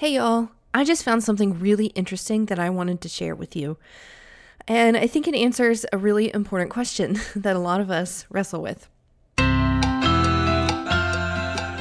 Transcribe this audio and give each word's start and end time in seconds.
Hey, 0.00 0.14
y'all. 0.14 0.48
I 0.72 0.84
just 0.84 1.04
found 1.04 1.22
something 1.22 1.58
really 1.58 1.88
interesting 1.88 2.46
that 2.46 2.58
I 2.58 2.70
wanted 2.70 3.02
to 3.02 3.08
share 3.10 3.34
with 3.34 3.54
you. 3.54 3.76
And 4.66 4.96
I 4.96 5.06
think 5.06 5.28
it 5.28 5.34
answers 5.34 5.84
a 5.92 5.98
really 5.98 6.32
important 6.32 6.70
question 6.70 7.20
that 7.36 7.54
a 7.54 7.58
lot 7.58 7.82
of 7.82 7.90
us 7.90 8.24
wrestle 8.30 8.62
with. 8.62 8.88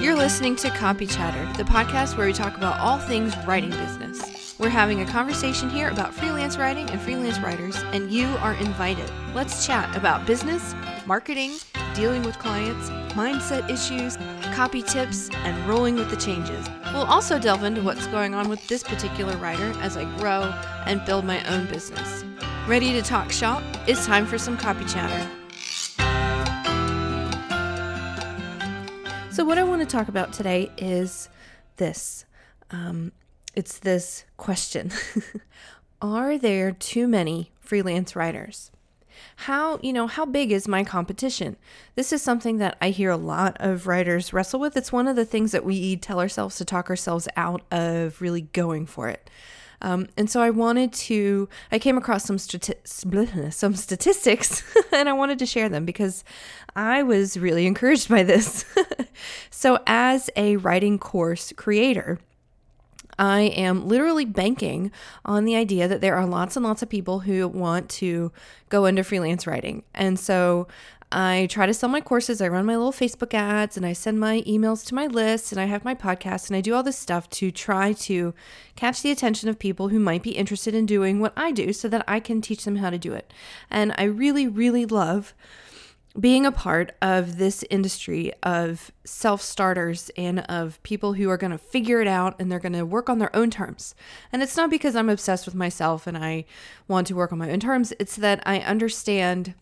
You're 0.01 0.17
listening 0.17 0.57
to 0.57 0.69
Copy 0.71 1.07
Chatter, 1.07 1.45
the 1.57 1.63
podcast 1.63 2.17
where 2.17 2.27
we 2.27 2.33
talk 2.33 2.57
about 2.57 2.77
all 2.81 2.97
things 2.97 3.33
writing 3.47 3.69
business. 3.69 4.53
We're 4.59 4.67
having 4.67 4.99
a 4.99 5.05
conversation 5.05 5.69
here 5.69 5.87
about 5.87 6.13
freelance 6.13 6.57
writing 6.57 6.89
and 6.89 6.99
freelance 6.99 7.39
writers, 7.39 7.77
and 7.93 8.11
you 8.11 8.27
are 8.41 8.55
invited. 8.55 9.09
Let's 9.33 9.65
chat 9.65 9.95
about 9.95 10.27
business, 10.27 10.75
marketing, 11.09 11.53
dealing 11.95 12.21
with 12.21 12.37
clients, 12.37 12.91
mindset 13.15 13.67
issues, 13.67 14.15
copy 14.53 14.83
tips, 14.83 15.31
and 15.37 15.67
rolling 15.67 15.95
with 15.95 16.07
the 16.11 16.15
changes. 16.15 16.69
We'll 16.93 17.05
also 17.05 17.39
delve 17.39 17.63
into 17.63 17.81
what's 17.81 18.05
going 18.07 18.35
on 18.35 18.47
with 18.47 18.65
this 18.67 18.83
particular 18.83 19.35
writer 19.37 19.73
as 19.81 19.97
I 19.97 20.03
grow 20.19 20.43
and 20.85 21.03
build 21.05 21.25
my 21.25 21.43
own 21.51 21.65
business. 21.65 22.23
Ready 22.67 22.91
to 22.91 23.01
talk 23.01 23.31
shop? 23.31 23.63
It's 23.87 24.05
time 24.05 24.27
for 24.27 24.37
some 24.37 24.55
copy 24.55 24.85
chatter. 24.85 25.27
So, 29.31 29.43
what 29.43 29.57
I 29.57 29.63
want 29.63 29.81
to 29.81 29.87
talk 29.87 30.09
about 30.09 30.31
today 30.31 30.71
is 30.77 31.27
this. 31.77 32.25
Um, 32.69 33.13
it's 33.55 33.79
this 33.79 34.25
question 34.37 34.91
Are 36.03 36.37
there 36.37 36.71
too 36.71 37.07
many 37.07 37.51
freelance 37.59 38.15
writers? 38.15 38.69
How 39.35 39.79
you 39.81 39.93
know 39.93 40.07
how 40.07 40.25
big 40.25 40.51
is 40.51 40.67
my 40.67 40.83
competition? 40.83 41.57
This 41.95 42.11
is 42.13 42.21
something 42.21 42.57
that 42.57 42.77
i 42.81 42.89
hear 42.89 43.09
a 43.09 43.17
lot 43.17 43.57
of 43.59 43.87
writers 43.87 44.33
wrestle 44.33 44.59
with. 44.59 44.75
It's 44.77 44.91
one 44.91 45.07
of 45.07 45.15
the 45.15 45.25
things 45.25 45.51
that 45.51 45.65
we 45.65 45.97
tell 45.97 46.19
ourselves 46.19 46.57
to 46.57 46.65
talk 46.65 46.89
ourselves 46.89 47.27
out 47.35 47.61
of 47.71 48.21
really 48.21 48.41
going 48.41 48.85
for 48.85 49.09
it. 49.09 49.29
Um, 49.81 50.07
and 50.17 50.29
so 50.29 50.41
i 50.41 50.49
wanted 50.49 50.91
to 50.91 51.47
i 51.71 51.79
came 51.79 51.97
across 51.97 52.25
some 52.25 52.35
stati- 52.35 53.53
some 53.53 53.75
statistics 53.75 54.61
and 54.91 55.07
i 55.07 55.13
wanted 55.13 55.39
to 55.39 55.45
share 55.45 55.69
them 55.69 55.85
because 55.85 56.25
i 56.75 57.01
was 57.01 57.37
really 57.37 57.65
encouraged 57.65 58.09
by 58.09 58.23
this. 58.23 58.65
So 59.49 59.79
as 59.85 60.29
a 60.37 60.55
writing 60.55 60.99
course 60.99 61.51
creator 61.57 62.19
I 63.19 63.41
am 63.41 63.85
literally 63.85 64.23
banking 64.23 64.91
on 65.25 65.43
the 65.43 65.55
idea 65.55 65.89
that 65.89 65.99
there 65.99 66.15
are 66.15 66.25
lots 66.25 66.55
and 66.55 66.65
lots 66.65 66.81
of 66.81 66.89
people 66.89 67.19
who 67.19 67.47
want 67.49 67.89
to 67.89 68.31
go 68.69 68.85
into 68.85 69.03
freelance 69.03 69.45
writing. 69.45 69.83
And 69.93 70.17
so 70.17 70.69
I 71.11 71.47
try 71.49 71.65
to 71.65 71.73
sell 71.73 71.89
my 71.89 71.99
courses. 71.99 72.39
I 72.39 72.47
run 72.47 72.65
my 72.65 72.77
little 72.77 72.93
Facebook 72.93 73.33
ads 73.33 73.75
and 73.75 73.85
I 73.85 73.91
send 73.91 74.21
my 74.21 74.41
emails 74.43 74.85
to 74.85 74.95
my 74.95 75.05
list 75.07 75.51
and 75.51 75.59
I 75.59 75.65
have 75.65 75.83
my 75.83 75.95
podcast 75.95 76.47
and 76.47 76.55
I 76.55 76.61
do 76.61 76.73
all 76.73 76.83
this 76.83 76.97
stuff 76.97 77.29
to 77.31 77.51
try 77.51 77.91
to 77.93 78.33
catch 78.77 79.01
the 79.01 79.11
attention 79.11 79.49
of 79.49 79.59
people 79.59 79.89
who 79.89 79.99
might 79.99 80.23
be 80.23 80.31
interested 80.31 80.73
in 80.73 80.85
doing 80.85 81.19
what 81.19 81.33
I 81.35 81.51
do 81.51 81.73
so 81.73 81.89
that 81.89 82.05
I 82.07 82.21
can 82.21 82.41
teach 82.41 82.63
them 82.63 82.77
how 82.77 82.89
to 82.89 82.97
do 82.97 83.13
it. 83.13 83.33
And 83.69 83.93
I 83.97 84.03
really, 84.03 84.47
really 84.47 84.85
love 84.85 85.33
being 86.17 86.45
a 86.45 86.51
part 86.51 86.95
of 87.01 87.37
this 87.37 87.63
industry 87.69 88.31
of 88.41 88.91
self 89.03 89.41
starters 89.41 90.09
and 90.17 90.39
of 90.41 90.81
people 90.83 91.13
who 91.13 91.29
are 91.29 91.37
going 91.37 91.51
to 91.51 91.57
figure 91.57 92.01
it 92.01 92.07
out 92.07 92.35
and 92.39 92.51
they're 92.51 92.59
going 92.59 92.73
to 92.73 92.85
work 92.85 93.09
on 93.09 93.19
their 93.19 93.35
own 93.35 93.51
terms. 93.51 93.93
And 94.31 94.41
it's 94.41 94.57
not 94.57 94.69
because 94.69 94.95
I'm 94.95 95.09
obsessed 95.09 95.45
with 95.45 95.55
myself 95.55 96.07
and 96.07 96.17
I 96.17 96.45
want 96.87 97.07
to 97.07 97.15
work 97.15 97.31
on 97.31 97.37
my 97.37 97.51
own 97.51 97.59
terms, 97.59 97.93
it's 97.99 98.15
that 98.15 98.41
I 98.45 98.59
understand 98.59 99.53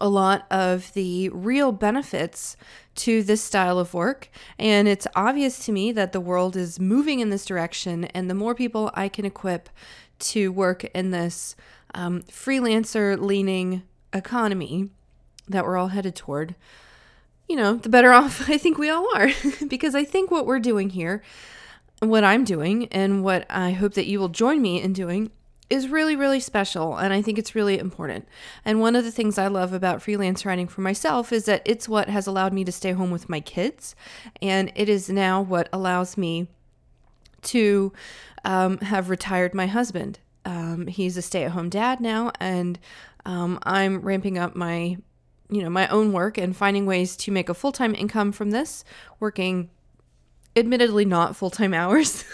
a 0.00 0.08
lot 0.08 0.46
of 0.50 0.92
the 0.92 1.28
real 1.30 1.72
benefits 1.72 2.56
to 2.94 3.22
this 3.22 3.42
style 3.42 3.78
of 3.78 3.94
work. 3.94 4.28
And 4.58 4.86
it's 4.88 5.06
obvious 5.14 5.64
to 5.66 5.72
me 5.72 5.92
that 5.92 6.12
the 6.12 6.20
world 6.20 6.56
is 6.56 6.78
moving 6.78 7.20
in 7.20 7.30
this 7.30 7.46
direction. 7.46 8.04
And 8.06 8.28
the 8.28 8.34
more 8.34 8.54
people 8.54 8.90
I 8.94 9.08
can 9.08 9.24
equip 9.24 9.68
to 10.18 10.52
work 10.52 10.84
in 10.84 11.10
this 11.10 11.56
um, 11.94 12.22
freelancer 12.22 13.18
leaning 13.18 13.82
economy, 14.12 14.90
that 15.48 15.64
we're 15.64 15.76
all 15.76 15.88
headed 15.88 16.14
toward, 16.14 16.54
you 17.48 17.56
know, 17.56 17.76
the 17.76 17.88
better 17.88 18.12
off 18.20 18.48
I 18.48 18.58
think 18.58 18.78
we 18.78 18.90
all 18.90 19.08
are. 19.16 19.30
because 19.68 19.94
I 19.94 20.04
think 20.04 20.30
what 20.30 20.46
we're 20.46 20.58
doing 20.58 20.90
here, 20.90 21.22
what 22.00 22.24
I'm 22.24 22.44
doing, 22.44 22.86
and 22.88 23.24
what 23.24 23.46
I 23.50 23.72
hope 23.72 23.94
that 23.94 24.06
you 24.06 24.18
will 24.20 24.28
join 24.28 24.60
me 24.60 24.80
in 24.80 24.92
doing 24.92 25.30
is 25.68 25.88
really, 25.88 26.14
really 26.14 26.40
special. 26.40 26.96
And 26.96 27.12
I 27.12 27.22
think 27.22 27.38
it's 27.38 27.54
really 27.54 27.78
important. 27.78 28.28
And 28.64 28.80
one 28.80 28.94
of 28.94 29.04
the 29.04 29.10
things 29.10 29.36
I 29.36 29.48
love 29.48 29.72
about 29.72 30.02
freelance 30.02 30.46
writing 30.46 30.68
for 30.68 30.80
myself 30.80 31.32
is 31.32 31.44
that 31.46 31.62
it's 31.64 31.88
what 31.88 32.08
has 32.08 32.26
allowed 32.26 32.52
me 32.52 32.64
to 32.64 32.72
stay 32.72 32.92
home 32.92 33.10
with 33.10 33.28
my 33.28 33.40
kids. 33.40 33.96
And 34.40 34.70
it 34.74 34.88
is 34.88 35.08
now 35.08 35.40
what 35.42 35.68
allows 35.72 36.16
me 36.16 36.46
to 37.42 37.92
um, 38.44 38.78
have 38.78 39.10
retired 39.10 39.54
my 39.54 39.66
husband. 39.66 40.20
Um, 40.44 40.86
he's 40.86 41.16
a 41.16 41.22
stay 41.22 41.42
at 41.44 41.50
home 41.50 41.68
dad 41.68 42.00
now. 42.00 42.30
And 42.38 42.78
um, 43.24 43.58
I'm 43.64 44.00
ramping 44.02 44.38
up 44.38 44.54
my 44.54 44.98
you 45.50 45.62
know, 45.62 45.70
my 45.70 45.86
own 45.88 46.12
work 46.12 46.38
and 46.38 46.56
finding 46.56 46.86
ways 46.86 47.16
to 47.16 47.30
make 47.30 47.48
a 47.48 47.54
full 47.54 47.72
time 47.72 47.94
income 47.94 48.32
from 48.32 48.50
this, 48.50 48.84
working 49.20 49.70
admittedly 50.54 51.04
not 51.04 51.36
full 51.36 51.50
time 51.50 51.74
hours. 51.74 52.24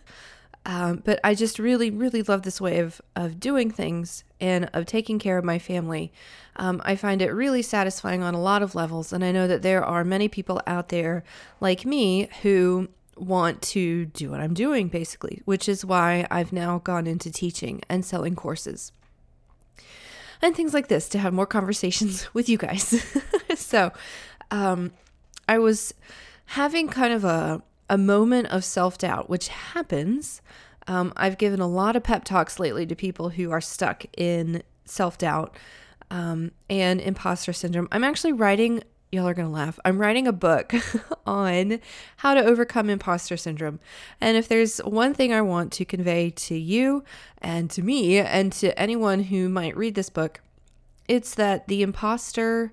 um, 0.66 1.02
but 1.04 1.20
I 1.22 1.34
just 1.34 1.58
really, 1.58 1.90
really 1.90 2.22
love 2.22 2.42
this 2.42 2.60
way 2.60 2.78
of, 2.78 3.00
of 3.14 3.38
doing 3.38 3.70
things 3.70 4.24
and 4.40 4.70
of 4.72 4.86
taking 4.86 5.18
care 5.18 5.38
of 5.38 5.44
my 5.44 5.58
family. 5.58 6.12
Um, 6.56 6.80
I 6.84 6.96
find 6.96 7.20
it 7.20 7.30
really 7.30 7.62
satisfying 7.62 8.22
on 8.22 8.34
a 8.34 8.40
lot 8.40 8.62
of 8.62 8.74
levels. 8.74 9.12
And 9.12 9.24
I 9.24 9.32
know 9.32 9.46
that 9.46 9.62
there 9.62 9.84
are 9.84 10.04
many 10.04 10.28
people 10.28 10.60
out 10.66 10.88
there 10.88 11.22
like 11.60 11.84
me 11.84 12.28
who 12.42 12.88
want 13.16 13.62
to 13.62 14.06
do 14.06 14.30
what 14.30 14.40
I'm 14.40 14.54
doing, 14.54 14.88
basically, 14.88 15.42
which 15.44 15.68
is 15.68 15.84
why 15.84 16.26
I've 16.30 16.52
now 16.52 16.78
gone 16.78 17.06
into 17.06 17.30
teaching 17.30 17.80
and 17.88 18.04
selling 18.04 18.36
courses 18.36 18.92
and 20.42 20.54
things 20.54 20.74
like 20.74 20.88
this 20.88 21.08
to 21.10 21.18
have 21.18 21.32
more 21.32 21.46
conversations 21.46 22.28
with 22.34 22.48
you 22.48 22.58
guys. 22.58 23.02
so, 23.54 23.92
um, 24.50 24.92
I 25.48 25.58
was 25.58 25.94
having 26.46 26.88
kind 26.88 27.12
of 27.12 27.24
a, 27.24 27.62
a 27.88 27.98
moment 27.98 28.48
of 28.48 28.64
self 28.64 28.98
doubt, 28.98 29.28
which 29.28 29.48
happens. 29.48 30.42
Um, 30.88 31.12
I've 31.16 31.38
given 31.38 31.60
a 31.60 31.66
lot 31.66 31.96
of 31.96 32.04
pep 32.04 32.24
talks 32.24 32.60
lately 32.60 32.86
to 32.86 32.94
people 32.94 33.30
who 33.30 33.50
are 33.50 33.60
stuck 33.60 34.04
in 34.16 34.62
self 34.84 35.18
doubt 35.18 35.56
um, 36.10 36.52
and 36.70 37.00
imposter 37.00 37.52
syndrome. 37.52 37.88
I'm 37.90 38.04
actually 38.04 38.32
writing 38.32 38.82
y'all 39.12 39.26
are 39.26 39.34
going 39.34 39.48
to 39.48 39.54
laugh. 39.54 39.78
I'm 39.84 39.98
writing 39.98 40.26
a 40.26 40.32
book 40.32 40.74
on 41.26 41.80
how 42.18 42.34
to 42.34 42.44
overcome 42.44 42.90
imposter 42.90 43.36
syndrome. 43.36 43.78
And 44.20 44.36
if 44.36 44.48
there's 44.48 44.78
one 44.78 45.14
thing 45.14 45.32
I 45.32 45.42
want 45.42 45.72
to 45.74 45.84
convey 45.84 46.30
to 46.30 46.56
you 46.56 47.04
and 47.38 47.70
to 47.70 47.82
me 47.82 48.18
and 48.18 48.52
to 48.54 48.78
anyone 48.78 49.24
who 49.24 49.48
might 49.48 49.76
read 49.76 49.94
this 49.94 50.10
book, 50.10 50.40
it's 51.08 51.34
that 51.34 51.68
the 51.68 51.82
imposter 51.82 52.72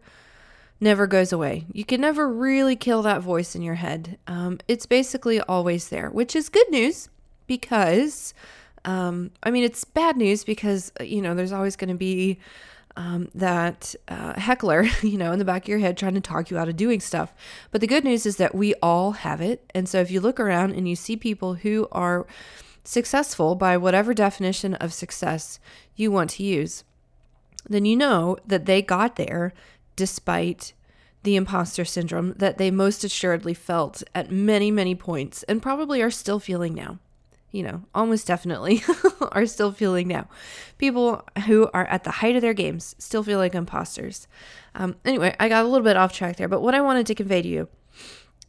never 0.79 1.07
goes 1.07 1.31
away. 1.31 1.65
You 1.71 1.85
can 1.85 2.01
never 2.01 2.27
really 2.27 2.75
kill 2.75 3.01
that 3.03 3.21
voice 3.21 3.55
in 3.55 3.61
your 3.61 3.75
head. 3.75 4.17
Um, 4.27 4.59
it's 4.67 4.85
basically 4.85 5.39
always 5.41 5.89
there, 5.89 6.09
which 6.09 6.35
is 6.35 6.49
good 6.49 6.69
news 6.69 7.09
because, 7.47 8.33
um, 8.85 9.31
I 9.43 9.51
mean, 9.51 9.63
it's 9.63 9.83
bad 9.83 10.17
news 10.17 10.43
because, 10.43 10.91
you 10.99 11.21
know, 11.21 11.35
there's 11.35 11.51
always 11.51 11.75
going 11.75 11.89
to 11.89 11.95
be 11.95 12.39
um, 12.95 13.29
that 13.33 13.95
uh, 14.07 14.39
heckler, 14.39 14.83
you 15.01 15.17
know, 15.17 15.31
in 15.31 15.39
the 15.39 15.45
back 15.45 15.63
of 15.63 15.69
your 15.69 15.79
head 15.79 15.97
trying 15.97 16.13
to 16.15 16.21
talk 16.21 16.49
you 16.49 16.57
out 16.57 16.69
of 16.69 16.77
doing 16.77 16.99
stuff. 16.99 17.33
But 17.71 17.81
the 17.81 17.87
good 17.87 18.03
news 18.03 18.25
is 18.25 18.37
that 18.37 18.55
we 18.55 18.73
all 18.75 19.11
have 19.11 19.41
it. 19.41 19.69
And 19.73 19.87
so 19.89 19.99
if 19.99 20.11
you 20.11 20.21
look 20.21 20.39
around 20.39 20.73
and 20.73 20.87
you 20.87 20.95
see 20.95 21.15
people 21.15 21.55
who 21.55 21.87
are 21.91 22.25
successful 22.83 23.55
by 23.55 23.77
whatever 23.77 24.13
definition 24.13 24.73
of 24.75 24.93
success 24.93 25.59
you 25.95 26.11
want 26.11 26.31
to 26.31 26.43
use, 26.43 26.83
then 27.67 27.85
you 27.85 27.95
know 27.95 28.37
that 28.45 28.65
they 28.65 28.81
got 28.81 29.15
there 29.15 29.53
despite 29.95 30.73
the 31.23 31.35
imposter 31.37 31.85
syndrome 31.85 32.33
that 32.33 32.57
they 32.57 32.69
most 32.69 33.03
assuredly 33.03 33.53
felt 33.53 34.03
at 34.13 34.29
many, 34.29 34.69
many 34.69 34.93
points 34.93 35.43
and 35.43 35.61
probably 35.61 36.01
are 36.01 36.11
still 36.11 36.39
feeling 36.39 36.73
now 36.73 36.99
you 37.53 37.61
know, 37.61 37.83
almost 37.93 38.25
definitely 38.25 38.83
are 39.31 39.45
still 39.45 39.71
feeling 39.71 40.07
now. 40.07 40.27
People 40.79 41.23
who 41.45 41.69
are 41.71 41.85
at 41.85 42.03
the 42.03 42.11
height 42.11 42.35
of 42.35 42.41
their 42.41 42.55
games 42.55 42.95
still 42.97 43.23
feel 43.23 43.37
like 43.37 43.53
imposters. 43.53 44.27
Um, 44.73 44.95
anyway, 45.05 45.35
I 45.39 45.47
got 45.47 45.63
a 45.63 45.67
little 45.67 45.85
bit 45.85 45.95
off 45.95 46.11
track 46.11 46.35
there, 46.37 46.47
but 46.47 46.61
what 46.61 46.73
I 46.73 46.81
wanted 46.81 47.05
to 47.05 47.15
convey 47.15 47.43
to 47.43 47.47
you 47.47 47.67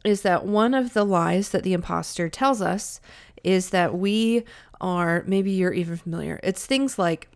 is 0.03 0.23
that 0.23 0.45
one 0.45 0.73
of 0.73 0.93
the 0.93 1.05
lies 1.05 1.49
that 1.49 1.61
the 1.61 1.73
imposter 1.73 2.29
tells 2.29 2.61
us 2.61 2.99
is 3.43 3.69
that 3.69 3.95
we 3.95 4.43
are, 4.81 5.23
maybe 5.27 5.51
you're 5.51 5.71
even 5.71 5.97
familiar. 5.97 6.39
It's 6.41 6.65
things 6.65 6.97
like, 6.97 7.29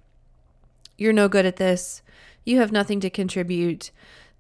you're 0.97 1.13
no 1.13 1.27
good 1.29 1.45
at 1.45 1.57
this, 1.57 2.01
you 2.45 2.57
have 2.57 2.71
nothing 2.71 2.99
to 3.01 3.11
contribute. 3.11 3.91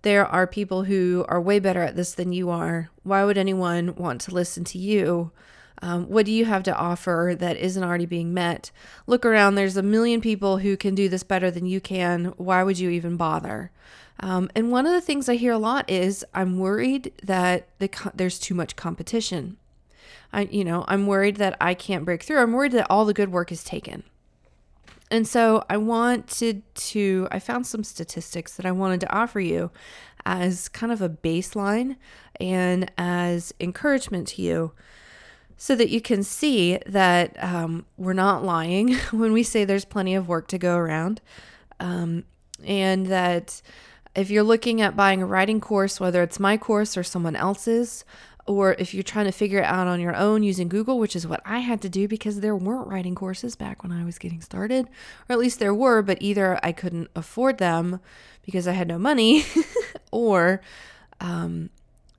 There 0.01 0.25
are 0.25 0.47
people 0.47 0.85
who 0.85 1.25
are 1.29 1.39
way 1.39 1.59
better 1.59 1.83
at 1.83 1.95
this 1.95 2.13
than 2.13 2.33
you 2.33 2.49
are. 2.49 2.89
Why 3.03 3.23
would 3.23 3.37
anyone 3.37 3.93
want 3.95 4.21
to 4.21 4.33
listen 4.33 4.63
to 4.65 4.79
you? 4.79 5.31
Um, 5.81 6.09
what 6.09 6.25
do 6.25 6.31
you 6.31 6.45
have 6.45 6.63
to 6.63 6.75
offer 6.75 7.35
that 7.39 7.57
isn't 7.57 7.83
already 7.83 8.05
being 8.05 8.33
met? 8.33 8.71
Look 9.07 9.25
around, 9.25 9.55
there's 9.55 9.77
a 9.77 9.83
million 9.83 10.19
people 10.21 10.57
who 10.57 10.75
can 10.75 10.93
do 10.93 11.07
this 11.07 11.23
better 11.23 11.49
than 11.49 11.65
you 11.65 11.79
can. 11.79 12.33
Why 12.37 12.63
would 12.63 12.79
you 12.79 12.89
even 12.89 13.15
bother? 13.15 13.71
Um, 14.19 14.49
and 14.55 14.71
one 14.71 14.85
of 14.85 14.91
the 14.91 15.01
things 15.01 15.29
I 15.29 15.35
hear 15.35 15.53
a 15.53 15.57
lot 15.57 15.89
is 15.89 16.25
I'm 16.33 16.59
worried 16.59 17.13
that 17.23 17.69
the 17.79 17.87
co- 17.87 18.11
there's 18.13 18.37
too 18.37 18.53
much 18.53 18.75
competition. 18.75 19.57
I, 20.33 20.41
you 20.41 20.63
know, 20.63 20.83
I'm 20.87 21.07
worried 21.07 21.37
that 21.37 21.55
I 21.61 21.73
can't 21.73 22.05
break 22.05 22.23
through. 22.23 22.39
I'm 22.39 22.51
worried 22.51 22.73
that 22.73 22.87
all 22.89 23.05
the 23.05 23.13
good 23.13 23.31
work 23.31 23.51
is 23.51 23.63
taken. 23.63 24.03
And 25.09 25.27
so 25.27 25.63
I 25.69 25.77
wanted 25.77 26.61
to, 26.75 27.27
I 27.31 27.39
found 27.39 27.65
some 27.65 27.83
statistics 27.83 28.55
that 28.57 28.65
I 28.65 28.71
wanted 28.71 28.99
to 29.01 29.11
offer 29.11 29.39
you 29.39 29.71
as 30.25 30.69
kind 30.69 30.91
of 30.91 31.01
a 31.01 31.09
baseline 31.09 31.95
and 32.39 32.91
as 32.97 33.53
encouragement 33.59 34.27
to 34.29 34.41
you 34.41 34.73
so 35.61 35.75
that 35.75 35.89
you 35.89 35.99
can 35.99 36.23
see 36.23 36.79
that 36.85 37.35
um, 37.43 37.85
we're 37.97 38.13
not 38.13 38.45
lying 38.45 38.93
when 39.11 39.33
we 39.33 39.43
say 39.43 39.65
there's 39.65 39.83
plenty 39.83 40.15
of 40.15 40.29
work 40.29 40.47
to 40.47 40.57
go 40.57 40.77
around. 40.77 41.19
Um, 41.81 42.23
and 42.63 43.07
that 43.07 43.61
if 44.15 44.29
you're 44.29 44.41
looking 44.41 44.81
at 44.81 44.95
buying 44.95 45.21
a 45.21 45.25
writing 45.25 45.59
course, 45.59 45.99
whether 45.99 46.23
it's 46.23 46.39
my 46.39 46.55
course 46.55 46.95
or 46.95 47.03
someone 47.03 47.35
else's, 47.35 48.05
or 48.47 48.77
if 48.79 48.93
you're 48.93 49.03
trying 49.03 49.25
to 49.25 49.33
figure 49.33 49.59
it 49.59 49.65
out 49.65 49.85
on 49.85 49.99
your 49.99 50.15
own 50.15 50.43
using 50.43 50.69
Google, 50.69 50.97
which 50.97 51.15
is 51.15 51.27
what 51.27 51.41
I 51.43 51.59
had 51.59 51.81
to 51.81 51.89
do 51.89 52.07
because 52.07 52.39
there 52.39 52.55
weren't 52.55 52.87
writing 52.87 53.13
courses 53.13 53.57
back 53.57 53.83
when 53.83 53.91
I 53.91 54.05
was 54.05 54.17
getting 54.17 54.39
started, 54.39 54.87
or 55.27 55.33
at 55.33 55.39
least 55.39 55.59
there 55.59 55.73
were, 55.73 56.01
but 56.01 56.21
either 56.21 56.57
I 56.63 56.71
couldn't 56.71 57.09
afford 57.17 57.57
them 57.57 57.99
because 58.45 58.65
I 58.65 58.71
had 58.71 58.87
no 58.87 58.97
money, 58.97 59.43
or 60.11 60.61
um, 61.19 61.69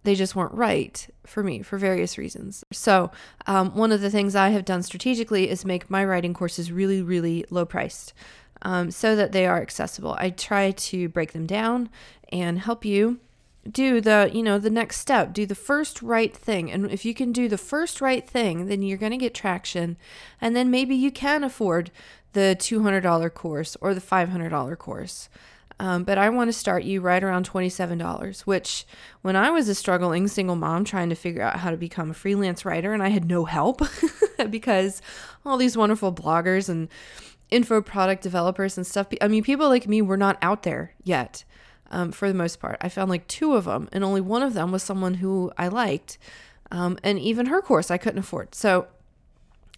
they 0.03 0.15
just 0.15 0.35
weren't 0.35 0.55
right 0.55 1.07
for 1.27 1.43
me 1.43 1.63
for 1.63 1.79
various 1.79 2.17
reasons. 2.17 2.65
So, 2.73 3.11
um, 3.47 3.75
one 3.77 3.93
of 3.93 4.01
the 4.01 4.11
things 4.11 4.35
I 4.35 4.51
have 4.51 4.65
done 4.65 4.83
strategically 4.83 5.49
is 5.51 5.65
make 5.65 5.91
my 5.91 6.05
writing 6.05 6.35
courses 6.35 6.73
really, 6.73 7.03
really 7.03 7.45
low 7.51 7.65
priced 7.65 8.13
um, 8.63 8.91
so 8.91 9.15
that 9.17 9.33
they 9.33 9.47
are 9.47 9.61
accessible. 9.61 10.17
I 10.19 10.31
try 10.31 10.71
to 10.71 11.09
break 11.09 11.33
them 11.33 11.47
down 11.47 11.91
and 12.33 12.59
help 12.59 12.85
you 12.85 13.21
do 13.71 14.01
the 14.01 14.31
you 14.33 14.43
know 14.43 14.59
the 14.59 14.71
next 14.71 14.97
step 14.97 15.35
do 15.35 15.45
the 15.45 15.55
first 15.55 16.01
right 16.01 16.35
thing 16.35 16.73
and 16.73 16.91
if 16.91 17.05
you 17.05 17.13
can 17.13 17.31
do 17.31 17.47
the 17.47 17.59
first 17.59 18.01
right 18.01 18.27
thing 18.27 18.67
then 18.67 18.81
you're 18.81 18.97
going 18.97 19.13
to 19.13 19.19
get 19.19 19.35
traction 19.35 19.99
and 20.41 20.57
then 20.57 20.71
maybe 20.71 20.95
you 20.95 21.11
can 21.11 21.45
afford 21.45 21.91
the 22.33 22.57
$200 22.59 23.35
course 23.35 23.77
or 23.83 23.93
the 23.93 24.01
$500 24.01 24.79
course 24.79 25.29
um, 25.81 26.05
but 26.05 26.19
I 26.19 26.29
want 26.29 26.49
to 26.49 26.53
start 26.53 26.85
you 26.85 27.01
right 27.01 27.25
around 27.25 27.49
$27, 27.49 28.43
which 28.43 28.85
when 29.23 29.35
I 29.35 29.49
was 29.49 29.67
a 29.67 29.75
struggling 29.75 30.29
single 30.29 30.55
mom 30.55 30.85
trying 30.85 31.09
to 31.09 31.15
figure 31.15 31.41
out 31.41 31.61
how 31.61 31.71
to 31.71 31.79
become 31.79 32.11
a 32.11 32.15
freelance 32.15 32.67
writer 32.67 32.93
and 32.93 33.03
I 33.03 33.09
had 33.09 33.25
no 33.25 33.47
help 33.47 33.81
because 34.51 35.01
all 35.43 35.57
these 35.57 35.79
wonderful 35.79 36.13
bloggers 36.13 36.69
and 36.69 36.91
info 37.51 37.81
product 37.81 38.23
developers 38.23 38.77
and 38.77 38.87
stuff, 38.87 39.07
I 39.23 39.29
mean, 39.29 39.43
people 39.43 39.71
like 39.71 39.89
me 39.89 40.03
were 40.03 40.19
not 40.19 40.37
out 40.43 40.65
there 40.65 40.93
yet. 41.03 41.45
Um, 41.91 42.13
for 42.13 42.29
the 42.29 42.35
most 42.35 42.61
part, 42.61 42.77
I 42.83 42.91
found 42.91 43.09
like 43.09 43.27
two 43.27 43.55
of 43.55 43.65
them, 43.65 43.89
and 43.91 44.05
only 44.05 44.21
one 44.21 44.43
of 44.43 44.53
them 44.53 44.71
was 44.73 44.83
someone 44.83 45.15
who 45.15 45.51
I 45.57 45.69
liked. 45.69 46.19
Um, 46.71 46.99
and 47.03 47.19
even 47.19 47.47
her 47.47 47.63
course 47.63 47.91
I 47.91 47.97
couldn't 47.97 48.19
afford. 48.19 48.55
So 48.55 48.87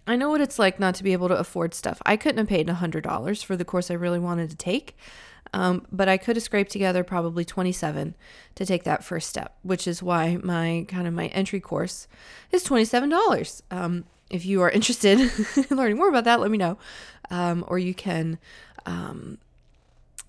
I 0.05 0.17
know 0.17 0.29
what 0.29 0.41
it's 0.41 0.59
like 0.59 0.81
not 0.81 0.95
to 0.95 1.03
be 1.03 1.13
able 1.13 1.29
to 1.29 1.37
afford 1.37 1.73
stuff. 1.73 2.01
I 2.05 2.17
couldn't 2.17 2.39
have 2.39 2.47
paid 2.49 2.67
$100 2.67 3.45
for 3.45 3.55
the 3.55 3.63
course 3.63 3.89
I 3.89 3.93
really 3.93 4.19
wanted 4.19 4.49
to 4.49 4.57
take. 4.57 4.97
Um, 5.53 5.85
but 5.91 6.09
I 6.09 6.17
could 6.17 6.35
have 6.35 6.43
scraped 6.43 6.71
together 6.71 7.03
probably 7.03 7.45
27 7.45 8.15
to 8.55 8.65
take 8.65 8.83
that 8.83 9.03
first 9.03 9.29
step, 9.29 9.55
which 9.61 9.87
is 9.87 10.01
why 10.01 10.37
my 10.41 10.85
kind 10.87 11.07
of 11.07 11.13
my 11.13 11.27
entry 11.27 11.59
course 11.59 12.07
is 12.51 12.63
$27. 12.65 13.61
Um, 13.69 14.05
if 14.31 14.45
you 14.45 14.61
are 14.61 14.69
interested 14.69 15.19
in 15.69 15.77
learning 15.77 15.97
more 15.97 16.09
about 16.09 16.23
that, 16.23 16.39
let 16.39 16.49
me 16.49 16.57
know. 16.57 16.77
Um, 17.29 17.63
or 17.67 17.77
you 17.77 17.93
can 17.93 18.39
um, 18.85 19.37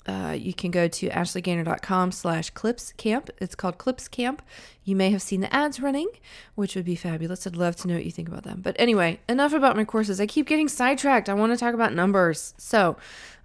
uh, 0.06 0.36
you 0.38 0.52
can 0.52 0.70
go 0.70 0.86
to 0.86 1.08
ashleygainer.com 1.08 2.12
slash 2.12 2.50
clips 2.50 2.92
camp. 2.92 3.30
It's 3.38 3.54
called 3.54 3.78
Clips 3.78 4.06
Camp. 4.06 4.42
You 4.84 4.94
may 4.96 5.10
have 5.10 5.22
seen 5.22 5.40
the 5.40 5.54
ads 5.54 5.80
running, 5.80 6.08
which 6.54 6.76
would 6.76 6.84
be 6.84 6.94
fabulous. 6.94 7.46
I'd 7.46 7.56
love 7.56 7.76
to 7.76 7.88
know 7.88 7.94
what 7.94 8.04
you 8.04 8.10
think 8.10 8.28
about 8.28 8.42
them. 8.42 8.60
But 8.62 8.76
anyway, 8.78 9.20
enough 9.28 9.54
about 9.54 9.76
my 9.76 9.84
courses. 9.84 10.20
I 10.20 10.26
keep 10.26 10.46
getting 10.46 10.68
sidetracked. 10.68 11.30
I 11.30 11.34
want 11.34 11.52
to 11.52 11.56
talk 11.56 11.72
about 11.72 11.94
numbers. 11.94 12.52
So, 12.58 12.96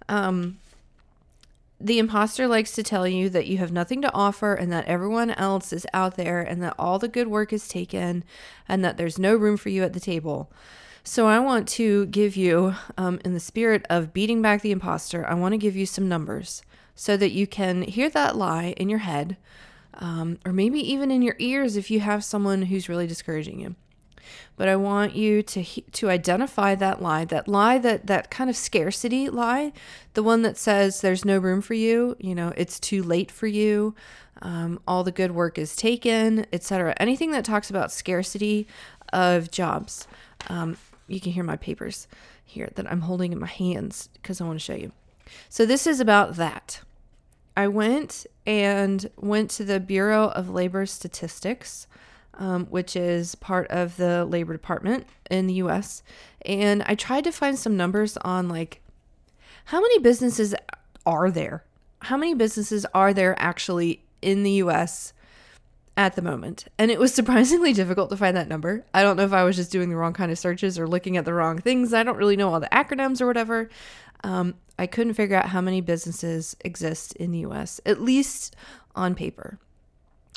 um, 0.08 0.58
the 1.80 1.98
imposter 1.98 2.46
likes 2.46 2.72
to 2.72 2.82
tell 2.82 3.06
you 3.06 3.28
that 3.30 3.46
you 3.46 3.58
have 3.58 3.72
nothing 3.72 4.02
to 4.02 4.12
offer 4.12 4.54
and 4.54 4.70
that 4.72 4.86
everyone 4.86 5.30
else 5.30 5.72
is 5.72 5.86
out 5.94 6.16
there 6.16 6.40
and 6.40 6.62
that 6.62 6.74
all 6.78 6.98
the 6.98 7.08
good 7.08 7.28
work 7.28 7.52
is 7.52 7.68
taken 7.68 8.24
and 8.68 8.84
that 8.84 8.96
there's 8.96 9.18
no 9.18 9.34
room 9.34 9.56
for 9.56 9.70
you 9.70 9.82
at 9.82 9.92
the 9.92 10.00
table. 10.00 10.52
So, 11.02 11.26
I 11.26 11.38
want 11.38 11.66
to 11.68 12.06
give 12.06 12.36
you, 12.36 12.74
um, 12.98 13.20
in 13.24 13.32
the 13.32 13.40
spirit 13.40 13.86
of 13.88 14.12
beating 14.12 14.42
back 14.42 14.60
the 14.60 14.70
imposter, 14.70 15.26
I 15.26 15.32
want 15.32 15.52
to 15.52 15.58
give 15.58 15.74
you 15.74 15.86
some 15.86 16.08
numbers 16.08 16.62
so 16.94 17.16
that 17.16 17.30
you 17.30 17.46
can 17.46 17.82
hear 17.82 18.10
that 18.10 18.36
lie 18.36 18.74
in 18.76 18.90
your 18.90 18.98
head 18.98 19.38
um, 19.94 20.38
or 20.44 20.52
maybe 20.52 20.78
even 20.80 21.10
in 21.10 21.22
your 21.22 21.36
ears 21.38 21.76
if 21.76 21.90
you 21.90 22.00
have 22.00 22.24
someone 22.24 22.62
who's 22.62 22.88
really 22.88 23.06
discouraging 23.06 23.60
you 23.60 23.74
but 24.56 24.68
I 24.68 24.76
want 24.76 25.14
you 25.14 25.42
to 25.42 25.64
to 25.64 26.10
identify 26.10 26.74
that 26.74 27.02
lie, 27.02 27.24
that 27.26 27.48
lie 27.48 27.78
that 27.78 28.06
that 28.06 28.30
kind 28.30 28.50
of 28.50 28.56
scarcity 28.56 29.28
lie, 29.28 29.72
the 30.14 30.22
one 30.22 30.42
that 30.42 30.56
says 30.56 31.00
there's 31.00 31.24
no 31.24 31.38
room 31.38 31.60
for 31.60 31.74
you, 31.74 32.16
you 32.18 32.34
know, 32.34 32.52
it's 32.56 32.80
too 32.80 33.02
late 33.02 33.30
for 33.30 33.46
you, 33.46 33.94
um, 34.42 34.80
all 34.86 35.04
the 35.04 35.12
good 35.12 35.32
work 35.32 35.58
is 35.58 35.76
taken, 35.76 36.46
etc. 36.52 36.94
Anything 36.98 37.30
that 37.32 37.44
talks 37.44 37.70
about 37.70 37.92
scarcity 37.92 38.66
of 39.12 39.50
jobs. 39.50 40.06
Um, 40.48 40.76
you 41.08 41.20
can 41.20 41.32
hear 41.32 41.44
my 41.44 41.56
papers 41.56 42.06
here 42.44 42.70
that 42.74 42.90
I'm 42.90 43.02
holding 43.02 43.32
in 43.32 43.38
my 43.38 43.46
hands 43.46 44.08
because 44.14 44.40
I 44.40 44.44
want 44.44 44.58
to 44.58 44.64
show 44.64 44.74
you. 44.74 44.92
So 45.48 45.66
this 45.66 45.86
is 45.86 46.00
about 46.00 46.36
that. 46.36 46.80
I 47.56 47.68
went 47.68 48.26
and 48.46 49.10
went 49.16 49.50
to 49.52 49.64
the 49.64 49.80
Bureau 49.80 50.28
of 50.28 50.50
Labor 50.50 50.86
Statistics 50.86 51.86
um, 52.34 52.66
which 52.66 52.96
is 52.96 53.34
part 53.34 53.66
of 53.68 53.96
the 53.96 54.24
Labor 54.24 54.52
Department 54.52 55.06
in 55.30 55.46
the 55.46 55.54
US. 55.54 56.02
And 56.44 56.82
I 56.84 56.94
tried 56.94 57.24
to 57.24 57.32
find 57.32 57.58
some 57.58 57.76
numbers 57.76 58.16
on 58.18 58.48
like 58.48 58.80
how 59.66 59.80
many 59.80 59.98
businesses 59.98 60.54
are 61.06 61.30
there? 61.30 61.64
How 62.02 62.16
many 62.16 62.34
businesses 62.34 62.86
are 62.94 63.12
there 63.12 63.36
actually 63.38 64.02
in 64.22 64.42
the 64.42 64.52
US 64.52 65.12
at 65.96 66.16
the 66.16 66.22
moment? 66.22 66.66
And 66.78 66.90
it 66.90 66.98
was 66.98 67.12
surprisingly 67.20 67.72
difficult 67.72 68.10
to 68.10 68.16
find 68.16 68.36
that 68.36 68.48
number. 68.48 68.84
I 68.94 69.02
don't 69.02 69.16
know 69.16 69.24
if 69.24 69.32
I 69.32 69.44
was 69.44 69.56
just 69.56 69.72
doing 69.72 69.90
the 69.90 69.96
wrong 69.96 70.12
kind 70.12 70.32
of 70.32 70.38
searches 70.38 70.78
or 70.78 70.88
looking 70.88 71.16
at 71.16 71.24
the 71.24 71.34
wrong 71.34 71.58
things. 71.58 71.92
I 71.92 72.02
don't 72.02 72.16
really 72.16 72.36
know 72.36 72.52
all 72.52 72.60
the 72.60 72.68
acronyms 72.68 73.20
or 73.20 73.26
whatever. 73.26 73.68
Um, 74.24 74.54
I 74.78 74.86
couldn't 74.86 75.14
figure 75.14 75.36
out 75.36 75.50
how 75.50 75.60
many 75.60 75.80
businesses 75.80 76.56
exist 76.60 77.14
in 77.16 77.32
the 77.32 77.40
US, 77.40 77.80
at 77.86 78.00
least 78.00 78.56
on 78.94 79.14
paper. 79.14 79.58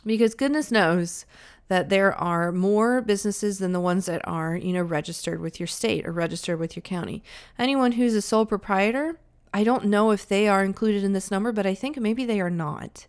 Because 0.06 0.36
goodness 0.36 0.70
knows 0.70 1.26
that 1.68 1.90
there 1.90 2.14
are 2.14 2.52
more 2.52 3.02
businesses 3.02 3.60
than 3.60 3.72
the 3.72 3.80
ones 3.80 4.06
that 4.06 4.22
are, 4.28 4.56
you 4.56 4.74
know, 4.74 4.82
registered 4.82 5.40
with 5.40 5.60
your 5.60 5.68
state 5.68 6.06
or 6.06 6.12
registered 6.12 6.60
with 6.60 6.76
your 6.76 6.82
county. 6.82 7.24
Anyone 7.58 7.94
who's 7.94 8.16
a 8.16 8.22
sole 8.22 8.46
proprietor, 8.46 9.20
I 9.54 9.64
don't 9.64 9.86
know 9.86 10.12
if 10.12 10.28
they 10.28 10.48
are 10.48 10.64
included 10.64 11.04
in 11.04 11.14
this 11.14 11.32
number, 11.32 11.52
but 11.52 11.66
I 11.66 11.76
think 11.76 11.98
maybe 11.98 12.26
they 12.26 12.42
are 12.42 12.50
not. 12.50 13.08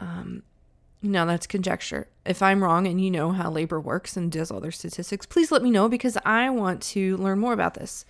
Um, 0.00 0.42
now 1.02 1.24
that's 1.24 1.46
conjecture. 1.46 2.08
If 2.24 2.42
I'm 2.42 2.62
wrong 2.62 2.86
and 2.86 3.00
you 3.00 3.10
know 3.10 3.32
how 3.32 3.50
labor 3.50 3.80
works 3.80 4.16
and 4.16 4.32
does 4.32 4.50
all 4.50 4.60
their 4.60 4.72
statistics, 4.72 5.26
please 5.26 5.52
let 5.52 5.62
me 5.62 5.70
know 5.70 5.88
because 5.88 6.18
I 6.24 6.50
want 6.50 6.82
to 6.82 7.16
learn 7.18 7.38
more 7.38 7.52
about 7.52 7.74
this. 7.74 8.04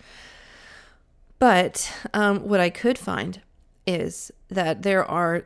But 1.38 1.92
um, 2.14 2.48
what 2.48 2.60
I 2.60 2.70
could 2.70 2.98
find 2.98 3.42
is 3.86 4.32
that 4.48 4.82
there 4.82 5.04
are 5.04 5.44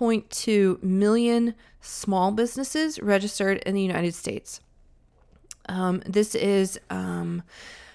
30.2 0.00 0.82
million 0.82 1.54
small 1.80 2.32
businesses 2.32 2.98
registered 3.00 3.58
in 3.58 3.74
the 3.74 3.82
United 3.82 4.14
States. 4.14 4.60
Um, 5.68 6.02
this 6.06 6.34
is 6.34 6.80
um, 6.88 7.42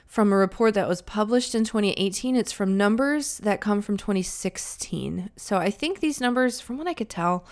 from 0.05 0.31
a 0.31 0.35
report 0.35 0.75
that 0.75 0.87
was 0.87 1.01
published 1.01 1.55
in 1.55 1.63
2018. 1.63 2.35
It's 2.35 2.51
from 2.51 2.77
numbers 2.77 3.39
that 3.39 3.59
come 3.59 3.81
from 3.81 3.97
2016. 3.97 5.31
So 5.35 5.57
I 5.57 5.71
think 5.71 5.99
these 5.99 6.21
numbers, 6.21 6.61
from 6.61 6.77
what 6.77 6.87
I 6.87 6.93
could 6.93 7.09
tell, 7.09 7.45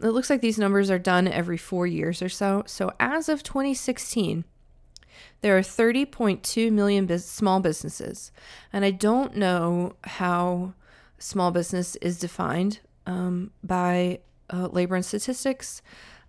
it 0.00 0.10
looks 0.10 0.30
like 0.30 0.40
these 0.40 0.58
numbers 0.58 0.90
are 0.90 0.98
done 0.98 1.26
every 1.26 1.56
four 1.56 1.86
years 1.86 2.22
or 2.22 2.28
so. 2.28 2.62
So 2.66 2.92
as 3.00 3.28
of 3.28 3.42
2016, 3.42 4.44
there 5.40 5.58
are 5.58 5.62
30.2 5.62 6.70
million 6.70 7.06
biz- 7.06 7.24
small 7.24 7.58
businesses. 7.58 8.30
And 8.72 8.84
I 8.84 8.92
don't 8.92 9.36
know 9.36 9.96
how 10.04 10.74
small 11.18 11.50
business 11.50 11.96
is 11.96 12.20
defined 12.20 12.78
um, 13.08 13.50
by 13.64 14.20
uh, 14.52 14.68
labor 14.68 14.94
and 14.94 15.04
statistics, 15.04 15.82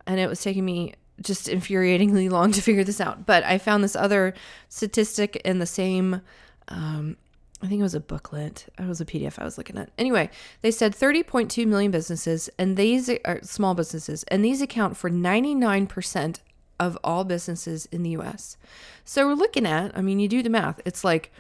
and 0.08 0.20
it 0.20 0.28
was 0.28 0.42
taking 0.42 0.66
me 0.66 0.94
just 1.22 1.48
infuriatingly 1.48 2.32
long 2.32 2.52
to 2.54 2.62
figure 2.62 2.84
this 2.84 3.02
out. 3.02 3.26
But 3.26 3.44
I 3.44 3.60
found 3.60 3.84
this 3.84 3.96
other 3.96 4.34
statistic 4.70 5.36
in 5.46 5.60
the 5.60 5.68
same. 5.68 6.22
Um, 6.70 7.18
I 7.62 7.68
think 7.68 7.82
it 7.82 7.84
was 7.84 7.96
a 7.96 8.00
booklet. 8.00 8.68
It 8.80 8.88
was 8.88 9.02
a 9.02 9.06
PDF 9.06 9.38
I 9.38 9.44
was 9.44 9.58
looking 9.58 9.78
at. 9.78 9.92
Anyway, 9.98 10.30
they 10.62 10.72
said 10.72 10.96
30.2 10.96 11.68
million 11.68 11.92
businesses, 11.92 12.50
and 12.58 12.78
these 12.78 13.10
are 13.26 13.42
small 13.44 13.76
businesses, 13.76 14.24
and 14.30 14.44
these 14.44 14.62
account 14.62 14.96
for 14.96 15.10
99% 15.10 16.40
of 16.80 16.98
all 17.04 17.26
businesses 17.26 17.86
in 17.88 18.04
the 18.04 18.12
US. 18.12 18.56
So 19.04 19.28
we're 19.28 19.34
looking 19.34 19.66
at, 19.66 19.92
I 19.98 20.02
mean, 20.02 20.22
you 20.22 20.30
do 20.30 20.42
the 20.42 20.50
math, 20.50 20.80
it's 20.86 21.04
like 21.04 21.34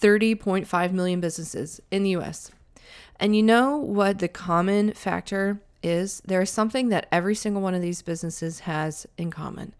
30.5 0.00 0.92
million 0.92 1.18
businesses 1.18 1.80
in 1.90 2.04
the 2.04 2.10
US. 2.10 2.52
And 3.18 3.34
you 3.34 3.42
know 3.42 3.76
what 3.76 4.18
the 4.18 4.28
common 4.28 4.92
factor 4.92 5.60
is 5.82 6.20
there 6.26 6.42
is 6.42 6.50
something 6.50 6.88
that 6.88 7.06
every 7.12 7.34
single 7.34 7.62
one 7.62 7.74
of 7.74 7.82
these 7.82 8.02
businesses 8.02 8.60
has 8.60 9.06
in 9.16 9.30
common. 9.30 9.74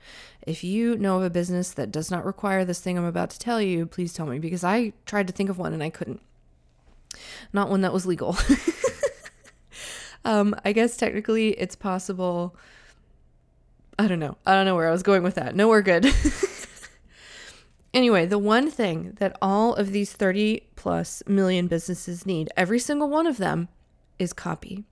If 0.47 0.63
you 0.63 0.97
know 0.97 1.17
of 1.17 1.25
a 1.25 1.31
business 1.31 1.71
that 1.71 1.91
does 1.91 2.11
not 2.11 2.25
require 2.25 2.65
this 2.65 2.81
thing 2.81 2.97
I'm 2.97 3.05
about 3.05 3.31
to 3.31 3.39
tell 3.39 3.61
you, 3.61 3.87
please 3.87 4.13
tell 4.13 4.27
me 4.27 4.39
because 4.39 4.63
I 4.63 4.93
tried 5.05 5.27
to 5.27 5.33
think 5.33 5.51
of 5.51 5.59
one 5.59 5.73
and 5.73 5.83
I 5.83 5.91
couldn't. 5.91 6.21
Not 7.53 7.71
one 7.71 7.81
that 7.81 7.93
was 7.93 8.07
legal. 8.07 8.37
um, 10.25 10.55
I 10.65 10.73
guess 10.73 10.97
technically 10.97 11.51
it's 11.51 11.77
possible. 11.77 12.55
I 13.99 14.07
don't 14.07 14.21
know. 14.21 14.37
I 14.47 14.55
don't 14.55 14.67
know 14.67 14.77
where 14.77 14.89
I 14.89 14.93
was 14.93 15.03
going 15.03 15.23
with 15.23 15.35
that. 15.35 15.57
Nowhere 15.57 15.83
good. 15.83 16.05
anyway, 17.97 18.27
the 18.27 18.39
one 18.39 18.71
thing 18.71 19.17
that 19.19 19.37
all 19.41 19.75
of 19.75 19.91
these 19.91 20.13
30 20.13 20.69
plus 20.77 21.23
million 21.27 21.67
businesses 21.67 22.27
need, 22.27 22.51
every 22.57 22.79
single 22.79 23.09
one 23.09 23.27
of 23.27 23.39
them, 23.39 23.69
is 24.19 24.33
copy. 24.33 24.85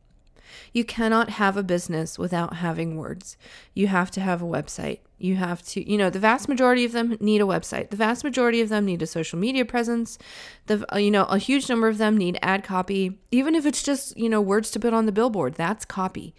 You 0.73 0.85
cannot 0.85 1.31
have 1.31 1.57
a 1.57 1.63
business 1.63 2.19
without 2.19 2.55
having 2.57 2.97
words. 2.97 3.37
You 3.75 3.89
have 3.89 4.11
to 4.13 4.21
have 4.21 4.41
a 4.41 4.47
website. 4.47 5.01
You 5.19 5.37
have 5.37 5.63
to, 5.69 5.89
you 5.89 5.99
know, 5.99 6.11
the 6.11 6.19
vast 6.19 6.49
majority 6.49 6.85
of 6.85 6.93
them 6.93 7.17
need 7.21 7.41
a 7.41 7.47
website. 7.47 7.91
The 7.91 7.97
vast 7.97 8.25
majority 8.25 8.61
of 8.61 8.69
them 8.69 8.85
need 8.85 9.03
a 9.03 9.07
social 9.07 9.39
media 9.39 9.65
presence. 9.65 10.19
The, 10.67 10.85
you 10.97 11.11
know, 11.11 11.25
a 11.25 11.39
huge 11.39 11.69
number 11.69 11.89
of 11.89 11.99
them 11.99 12.17
need 12.17 12.39
ad 12.43 12.65
copy. 12.65 13.19
Even 13.31 13.55
if 13.55 13.67
it's 13.67 13.83
just, 13.83 14.17
you 14.17 14.29
know, 14.29 14.41
words 14.41 14.71
to 14.73 14.81
put 14.81 14.95
on 14.95 15.07
the 15.07 15.13
billboard, 15.13 15.55
that's 15.55 15.85
copy. 15.85 16.35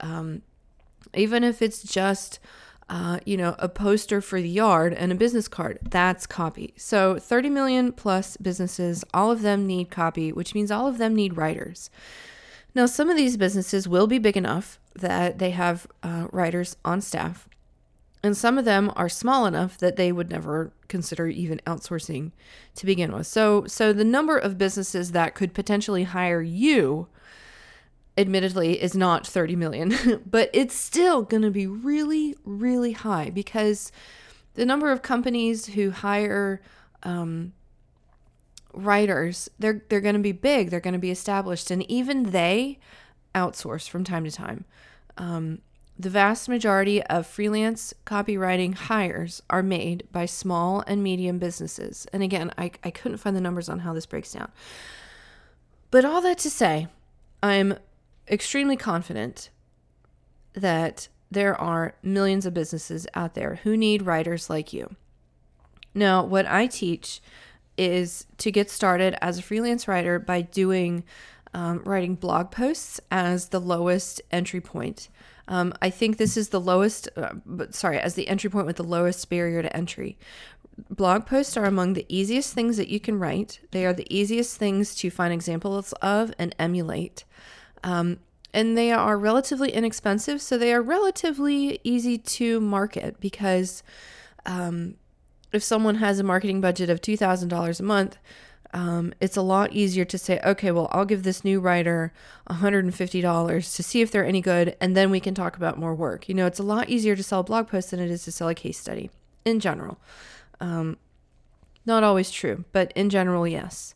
Um, 0.00 0.42
even 1.14 1.44
if 1.44 1.62
it's 1.62 1.82
just, 1.82 2.38
uh, 2.92 3.18
you 3.24 3.38
know, 3.38 3.56
a 3.58 3.70
poster 3.70 4.20
for 4.20 4.42
the 4.42 4.48
yard 4.48 4.92
and 4.92 5.10
a 5.10 5.14
business 5.14 5.48
card. 5.48 5.78
That's 5.82 6.26
copy. 6.26 6.74
So 6.76 7.18
30 7.18 7.48
million 7.48 7.90
plus 7.90 8.36
businesses, 8.36 9.02
all 9.14 9.30
of 9.30 9.40
them 9.40 9.66
need 9.66 9.90
copy, 9.90 10.30
which 10.30 10.54
means 10.54 10.70
all 10.70 10.86
of 10.86 10.98
them 10.98 11.14
need 11.14 11.38
writers. 11.38 11.88
Now, 12.74 12.84
some 12.84 13.08
of 13.08 13.16
these 13.16 13.38
businesses 13.38 13.88
will 13.88 14.06
be 14.06 14.18
big 14.18 14.36
enough 14.36 14.78
that 14.94 15.38
they 15.38 15.52
have 15.52 15.86
uh, 16.02 16.26
writers 16.32 16.76
on 16.84 17.00
staff, 17.00 17.48
and 18.22 18.36
some 18.36 18.58
of 18.58 18.66
them 18.66 18.92
are 18.94 19.08
small 19.08 19.46
enough 19.46 19.78
that 19.78 19.96
they 19.96 20.12
would 20.12 20.30
never 20.30 20.70
consider 20.88 21.28
even 21.28 21.62
outsourcing 21.66 22.32
to 22.74 22.84
begin 22.84 23.12
with. 23.12 23.26
So, 23.26 23.64
so 23.66 23.94
the 23.94 24.04
number 24.04 24.36
of 24.36 24.58
businesses 24.58 25.12
that 25.12 25.34
could 25.34 25.54
potentially 25.54 26.04
hire 26.04 26.42
you, 26.42 27.08
admittedly, 28.16 28.82
is 28.82 28.94
not 28.94 29.26
30 29.26 29.56
million, 29.56 30.22
but 30.26 30.50
it's 30.52 30.74
still 30.74 31.22
going 31.22 31.42
to 31.42 31.50
be 31.50 31.66
really, 31.66 32.36
really 32.44 32.92
high 32.92 33.30
because 33.30 33.90
the 34.54 34.66
number 34.66 34.90
of 34.90 35.02
companies 35.02 35.66
who 35.66 35.90
hire 35.90 36.60
um, 37.02 37.52
writers, 38.74 39.48
they're 39.58 39.82
they're 39.88 40.00
going 40.00 40.14
to 40.14 40.20
be 40.20 40.32
big, 40.32 40.70
they're 40.70 40.80
going 40.80 40.92
to 40.92 40.98
be 40.98 41.10
established, 41.10 41.70
and 41.70 41.90
even 41.90 42.30
they 42.30 42.78
outsource 43.34 43.88
from 43.88 44.04
time 44.04 44.24
to 44.24 44.30
time. 44.30 44.64
Um, 45.16 45.60
the 45.98 46.10
vast 46.10 46.48
majority 46.48 47.02
of 47.04 47.26
freelance 47.26 47.94
copywriting 48.06 48.74
hires 48.74 49.42
are 49.50 49.62
made 49.62 50.04
by 50.10 50.26
small 50.26 50.82
and 50.86 51.02
medium 51.02 51.38
businesses. 51.38 52.06
And 52.12 52.22
again, 52.22 52.50
I, 52.56 52.72
I 52.82 52.90
couldn't 52.90 53.18
find 53.18 53.36
the 53.36 53.40
numbers 53.40 53.68
on 53.68 53.80
how 53.80 53.92
this 53.92 54.06
breaks 54.06 54.32
down. 54.32 54.50
But 55.90 56.04
all 56.04 56.20
that 56.22 56.38
to 56.38 56.50
say, 56.50 56.88
I'm 57.42 57.78
extremely 58.28 58.76
confident 58.76 59.50
that 60.54 61.08
there 61.30 61.58
are 61.58 61.94
millions 62.02 62.44
of 62.44 62.54
businesses 62.54 63.06
out 63.14 63.34
there 63.34 63.60
who 63.62 63.76
need 63.76 64.02
writers 64.02 64.50
like 64.50 64.72
you. 64.72 64.96
Now, 65.94 66.24
what 66.24 66.46
I 66.46 66.66
teach 66.66 67.20
is 67.78 68.26
to 68.38 68.50
get 68.50 68.70
started 68.70 69.16
as 69.22 69.38
a 69.38 69.42
freelance 69.42 69.88
writer 69.88 70.18
by 70.18 70.42
doing 70.42 71.04
um, 71.54 71.82
writing 71.84 72.14
blog 72.14 72.50
posts 72.50 73.00
as 73.10 73.48
the 73.48 73.60
lowest 73.60 74.20
entry 74.30 74.60
point. 74.60 75.08
Um, 75.48 75.74
I 75.82 75.90
think 75.90 76.16
this 76.16 76.36
is 76.36 76.50
the 76.50 76.60
lowest, 76.60 77.08
uh, 77.16 77.34
but 77.44 77.74
sorry, 77.74 77.98
as 77.98 78.14
the 78.14 78.28
entry 78.28 78.48
point 78.48 78.66
with 78.66 78.76
the 78.76 78.84
lowest 78.84 79.28
barrier 79.28 79.62
to 79.62 79.76
entry. 79.76 80.18
Blog 80.88 81.26
posts 81.26 81.56
are 81.56 81.64
among 81.64 81.92
the 81.92 82.06
easiest 82.08 82.54
things 82.54 82.76
that 82.76 82.88
you 82.88 83.00
can 83.00 83.18
write. 83.18 83.60
They 83.72 83.84
are 83.84 83.92
the 83.92 84.06
easiest 84.14 84.56
things 84.56 84.94
to 84.96 85.10
find 85.10 85.32
examples 85.32 85.92
of 85.94 86.32
and 86.38 86.54
emulate. 86.58 87.24
Um, 87.82 88.18
and 88.54 88.76
they 88.76 88.92
are 88.92 89.16
relatively 89.16 89.72
inexpensive, 89.72 90.42
so 90.42 90.58
they 90.58 90.72
are 90.74 90.82
relatively 90.82 91.80
easy 91.84 92.18
to 92.18 92.60
market 92.60 93.18
because 93.18 93.82
um, 94.44 94.96
if 95.52 95.62
someone 95.62 95.96
has 95.96 96.18
a 96.18 96.24
marketing 96.24 96.60
budget 96.60 96.90
of 96.90 97.00
$2,000 97.00 97.80
a 97.80 97.82
month, 97.82 98.18
um, 98.74 99.12
it's 99.20 99.36
a 99.36 99.42
lot 99.42 99.72
easier 99.72 100.04
to 100.06 100.16
say, 100.16 100.40
okay, 100.44 100.70
well, 100.70 100.88
I'll 100.92 101.04
give 101.04 101.22
this 101.22 101.44
new 101.44 101.60
writer 101.60 102.12
$150 102.48 103.76
to 103.76 103.82
see 103.82 104.00
if 104.00 104.10
they're 104.10 104.24
any 104.24 104.40
good, 104.40 104.76
and 104.80 104.96
then 104.96 105.10
we 105.10 105.20
can 105.20 105.34
talk 105.34 105.56
about 105.56 105.78
more 105.78 105.94
work. 105.94 106.28
You 106.28 106.34
know, 106.34 106.46
it's 106.46 106.58
a 106.58 106.64
lot 106.64 106.88
easier 106.88 107.14
to 107.14 107.22
sell 107.22 107.40
a 107.40 107.44
blog 107.44 107.68
post 107.68 107.90
than 107.90 108.00
it 108.00 108.10
is 108.10 108.24
to 108.24 108.32
sell 108.32 108.48
a 108.48 108.54
case 108.54 108.78
study 108.78 109.10
in 109.44 109.60
general. 109.60 109.98
Um, 110.60 110.96
not 111.84 112.02
always 112.02 112.30
true, 112.30 112.64
but 112.72 112.92
in 112.92 113.10
general, 113.10 113.46
yes. 113.46 113.94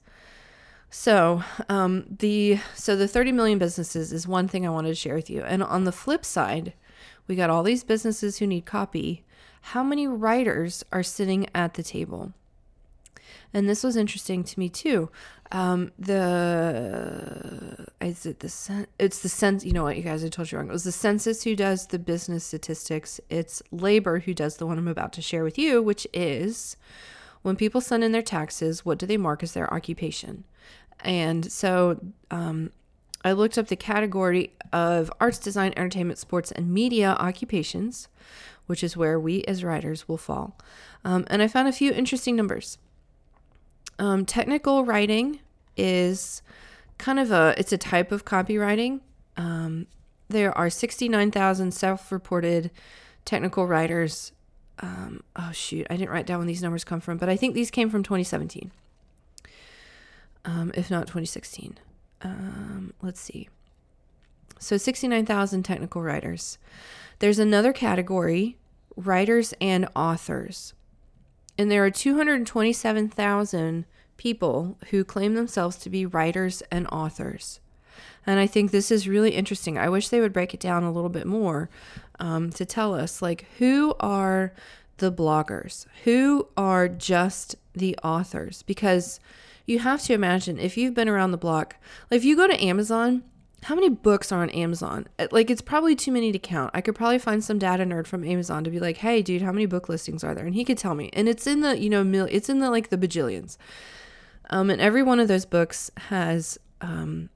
So 0.98 1.44
um, 1.68 2.06
the 2.18 2.58
so 2.74 2.96
the 2.96 3.06
30 3.06 3.30
million 3.30 3.58
businesses 3.58 4.14
is 4.14 4.26
one 4.26 4.48
thing 4.48 4.66
I 4.66 4.70
wanted 4.70 4.88
to 4.88 4.94
share 4.94 5.14
with 5.14 5.28
you, 5.28 5.42
and 5.42 5.62
on 5.62 5.84
the 5.84 5.92
flip 5.92 6.24
side, 6.24 6.72
we 7.28 7.36
got 7.36 7.50
all 7.50 7.62
these 7.62 7.84
businesses 7.84 8.38
who 8.38 8.46
need 8.46 8.64
copy 8.64 9.22
how 9.60 9.82
many 9.82 10.06
writers 10.06 10.84
are 10.92 11.02
sitting 11.02 11.48
at 11.54 11.74
the 11.74 11.82
table? 11.82 12.32
And 13.52 13.68
this 13.68 13.84
was 13.84 13.94
interesting 13.94 14.42
to 14.44 14.58
me 14.58 14.70
too. 14.70 15.10
Um, 15.52 15.92
the 15.98 17.86
is 18.00 18.24
it 18.24 18.40
the 18.40 18.86
it's 18.98 19.18
the 19.18 19.28
sense 19.28 19.66
you 19.66 19.72
know 19.74 19.84
what 19.84 19.98
you 19.98 20.02
guys 20.02 20.24
I 20.24 20.28
told 20.28 20.50
you 20.50 20.56
wrong. 20.56 20.68
It 20.68 20.72
was 20.72 20.84
the 20.84 20.92
census 20.92 21.42
who 21.44 21.54
does 21.54 21.88
the 21.88 21.98
business 21.98 22.42
statistics. 22.42 23.20
It's 23.28 23.62
labor 23.70 24.20
who 24.20 24.32
does 24.32 24.56
the 24.56 24.66
one 24.66 24.78
I'm 24.78 24.88
about 24.88 25.12
to 25.12 25.22
share 25.22 25.44
with 25.44 25.58
you, 25.58 25.82
which 25.82 26.06
is 26.14 26.78
when 27.42 27.54
people 27.54 27.82
send 27.82 28.02
in 28.02 28.12
their 28.12 28.22
taxes, 28.22 28.84
what 28.84 28.98
do 28.98 29.04
they 29.04 29.16
mark 29.16 29.42
as 29.42 29.52
their 29.52 29.72
occupation? 29.72 30.44
And 31.00 31.50
so 31.50 32.00
um, 32.30 32.70
I 33.24 33.32
looked 33.32 33.58
up 33.58 33.68
the 33.68 33.76
category 33.76 34.52
of 34.72 35.10
arts, 35.20 35.38
design, 35.38 35.72
entertainment, 35.76 36.18
sports, 36.18 36.50
and 36.50 36.72
media 36.72 37.16
occupations, 37.18 38.08
which 38.66 38.82
is 38.82 38.96
where 38.96 39.18
we 39.18 39.42
as 39.44 39.64
writers 39.64 40.08
will 40.08 40.16
fall. 40.16 40.56
Um, 41.04 41.24
and 41.28 41.42
I 41.42 41.48
found 41.48 41.68
a 41.68 41.72
few 41.72 41.92
interesting 41.92 42.36
numbers. 42.36 42.78
Um, 43.98 44.26
technical 44.26 44.84
writing 44.84 45.40
is 45.76 46.42
kind 46.98 47.18
of 47.18 47.30
a 47.30 47.54
it's 47.56 47.72
a 47.72 47.78
type 47.78 48.12
of 48.12 48.24
copywriting. 48.24 49.00
Um, 49.36 49.86
there 50.28 50.56
are 50.56 50.70
69,000 50.70 51.72
self-reported 51.72 52.70
technical 53.24 53.66
writers. 53.66 54.32
Um, 54.80 55.22
oh 55.36 55.52
shoot, 55.52 55.86
I 55.88 55.96
didn't 55.96 56.10
write 56.10 56.26
down 56.26 56.38
when 56.38 56.48
these 56.48 56.62
numbers 56.62 56.84
come 56.84 57.00
from, 57.00 57.16
but 57.16 57.28
I 57.28 57.36
think 57.36 57.54
these 57.54 57.70
came 57.70 57.88
from 57.88 58.02
2017, 58.02 58.70
um, 60.46 60.70
if 60.74 60.90
not 60.90 61.02
2016. 61.02 61.78
Um, 62.22 62.94
let's 63.02 63.20
see. 63.20 63.48
So 64.58 64.78
69,000 64.78 65.62
technical 65.64 66.00
writers. 66.00 66.56
There's 67.18 67.38
another 67.38 67.74
category 67.74 68.56
writers 68.96 69.52
and 69.60 69.86
authors. 69.94 70.72
And 71.58 71.70
there 71.70 71.84
are 71.84 71.90
227,000 71.90 73.84
people 74.16 74.78
who 74.90 75.04
claim 75.04 75.34
themselves 75.34 75.76
to 75.76 75.90
be 75.90 76.06
writers 76.06 76.62
and 76.70 76.86
authors. 76.88 77.60
And 78.26 78.40
I 78.40 78.46
think 78.46 78.70
this 78.70 78.90
is 78.90 79.08
really 79.08 79.30
interesting. 79.30 79.78
I 79.78 79.88
wish 79.88 80.08
they 80.08 80.20
would 80.20 80.32
break 80.32 80.54
it 80.54 80.60
down 80.60 80.82
a 80.84 80.92
little 80.92 81.10
bit 81.10 81.26
more 81.26 81.68
um, 82.18 82.50
to 82.50 82.64
tell 82.64 82.94
us, 82.94 83.22
like, 83.22 83.46
who 83.58 83.94
are 84.00 84.52
the 84.98 85.12
bloggers? 85.12 85.86
Who 86.04 86.48
are 86.56 86.88
just 86.88 87.56
the 87.74 87.96
authors? 88.02 88.62
Because 88.62 89.20
you 89.66 89.80
have 89.80 90.02
to 90.02 90.14
imagine 90.14 90.58
if 90.58 90.76
you've 90.76 90.94
been 90.94 91.08
around 91.08 91.32
the 91.32 91.38
block, 91.38 91.76
like 92.10 92.18
if 92.18 92.24
you 92.24 92.36
go 92.36 92.46
to 92.46 92.64
Amazon, 92.64 93.24
how 93.64 93.74
many 93.74 93.88
books 93.88 94.30
are 94.30 94.42
on 94.42 94.50
Amazon? 94.50 95.08
Uh, 95.18 95.26
like, 95.32 95.50
it's 95.50 95.62
probably 95.62 95.96
too 95.96 96.12
many 96.12 96.30
to 96.30 96.38
count. 96.38 96.70
I 96.72 96.80
could 96.80 96.94
probably 96.94 97.18
find 97.18 97.42
some 97.42 97.58
data 97.58 97.84
nerd 97.84 98.06
from 98.06 98.22
Amazon 98.22 98.62
to 98.64 98.70
be 98.70 98.78
like, 98.78 98.98
hey, 98.98 99.22
dude, 99.22 99.42
how 99.42 99.50
many 99.50 99.66
book 99.66 99.88
listings 99.88 100.22
are 100.22 100.34
there? 100.34 100.46
And 100.46 100.54
he 100.54 100.64
could 100.64 100.78
tell 100.78 100.94
me. 100.94 101.10
And 101.12 101.28
it's 101.28 101.46
in 101.46 101.60
the, 101.60 101.76
you 101.76 101.90
know, 101.90 102.04
mil- 102.04 102.28
it's 102.30 102.48
in 102.48 102.60
the 102.60 102.70
like 102.70 102.90
the 102.90 102.98
bajillions. 102.98 103.56
Um, 104.50 104.70
and 104.70 104.80
every 104.80 105.02
one 105.02 105.18
of 105.18 105.26
those 105.26 105.44
books 105.44 105.90
has 105.96 106.58
um, 106.80 107.28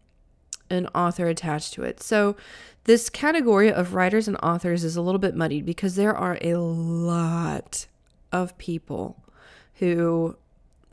an 0.69 0.87
author 0.95 1.27
attached 1.27 1.73
to 1.75 1.83
it. 1.83 2.01
So 2.01 2.37
this 2.85 3.11
category 3.11 3.73
of 3.73 3.95
writers 3.95 4.29
and 4.29 4.37
authors 4.43 4.85
is 4.85 4.95
a 4.95 5.03
little 5.03 5.19
bit 5.19 5.35
muddied 5.35 5.67
because 5.67 5.97
there 5.97 6.15
are 6.15 6.39
a 6.41 6.55
lot 6.55 7.87
of 8.31 8.57
people 8.59 9.25
who 9.77 10.37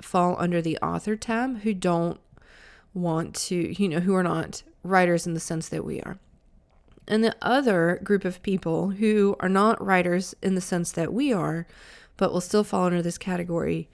fall 0.02 0.36
under 0.40 0.62
the 0.62 0.78
author 0.78 1.16
tab 1.16 1.62
who 1.62 1.74
don't 1.74 2.20
want 2.94 3.36
to, 3.36 3.82
you 3.82 3.90
know, 3.90 4.00
who 4.00 4.16
are 4.16 4.24
not 4.24 4.64
writers 4.84 5.28
in 5.28 5.34
the 5.34 5.40
sense 5.40 5.70
that 5.70 5.86
we 5.86 6.02
are. 6.02 6.18
And 7.08 7.24
the 7.24 7.36
other 7.42 8.00
group 8.04 8.26
of 8.26 8.42
people 8.44 8.90
who 8.90 9.36
are 9.40 9.50
not 9.50 9.84
writers 9.84 10.36
in 10.42 10.56
the 10.56 10.62
sense 10.62 10.92
that 10.92 11.14
we 11.14 11.32
are, 11.32 11.68
but 12.18 12.34
will 12.34 12.42
still 12.42 12.64
fall 12.64 12.86
under 12.86 13.02
this 13.02 13.18
category, 13.18 13.90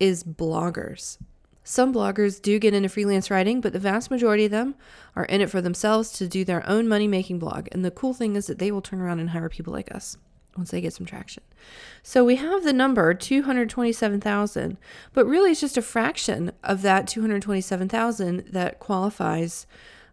is 0.00 0.24
bloggers. 0.24 1.18
Some 1.62 1.94
bloggers 1.94 2.40
do 2.40 2.58
get 2.58 2.74
into 2.74 2.88
freelance 2.88 3.30
writing, 3.30 3.60
but 3.60 3.72
the 3.72 3.78
vast 3.78 4.10
majority 4.10 4.44
of 4.44 4.50
them 4.50 4.74
are 5.16 5.24
in 5.24 5.40
it 5.40 5.50
for 5.50 5.60
themselves 5.60 6.12
to 6.12 6.28
do 6.28 6.44
their 6.44 6.66
own 6.68 6.88
money 6.88 7.08
making 7.08 7.38
blog. 7.38 7.68
And 7.72 7.84
the 7.84 7.90
cool 7.90 8.12
thing 8.12 8.36
is 8.36 8.46
that 8.46 8.58
they 8.58 8.70
will 8.70 8.82
turn 8.82 9.00
around 9.00 9.20
and 9.20 9.30
hire 9.30 9.48
people 9.48 9.72
like 9.72 9.94
us 9.94 10.16
once 10.56 10.70
they 10.70 10.80
get 10.80 10.92
some 10.92 11.06
traction. 11.06 11.42
So 12.02 12.24
we 12.24 12.36
have 12.36 12.64
the 12.64 12.72
number 12.72 13.14
227,000, 13.14 14.76
but 15.12 15.26
really 15.26 15.52
it's 15.52 15.60
just 15.60 15.76
a 15.76 15.82
fraction 15.82 16.52
of 16.62 16.82
that 16.82 17.06
227,000 17.06 18.46
that 18.50 18.78
qualifies 18.78 19.66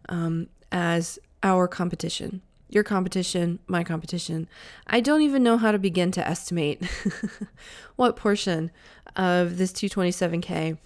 um, 0.08 0.48
as 0.70 1.18
our 1.42 1.68
competition. 1.68 2.42
Your 2.68 2.84
competition, 2.84 3.58
my 3.66 3.84
competition. 3.84 4.48
I 4.86 5.00
don't 5.00 5.20
even 5.22 5.42
know 5.42 5.58
how 5.58 5.72
to 5.72 5.78
begin 5.78 6.10
to 6.12 6.26
estimate 6.26 6.82
what 7.96 8.16
portion 8.16 8.70
of 9.14 9.58
this 9.58 9.72
227K 9.72 10.78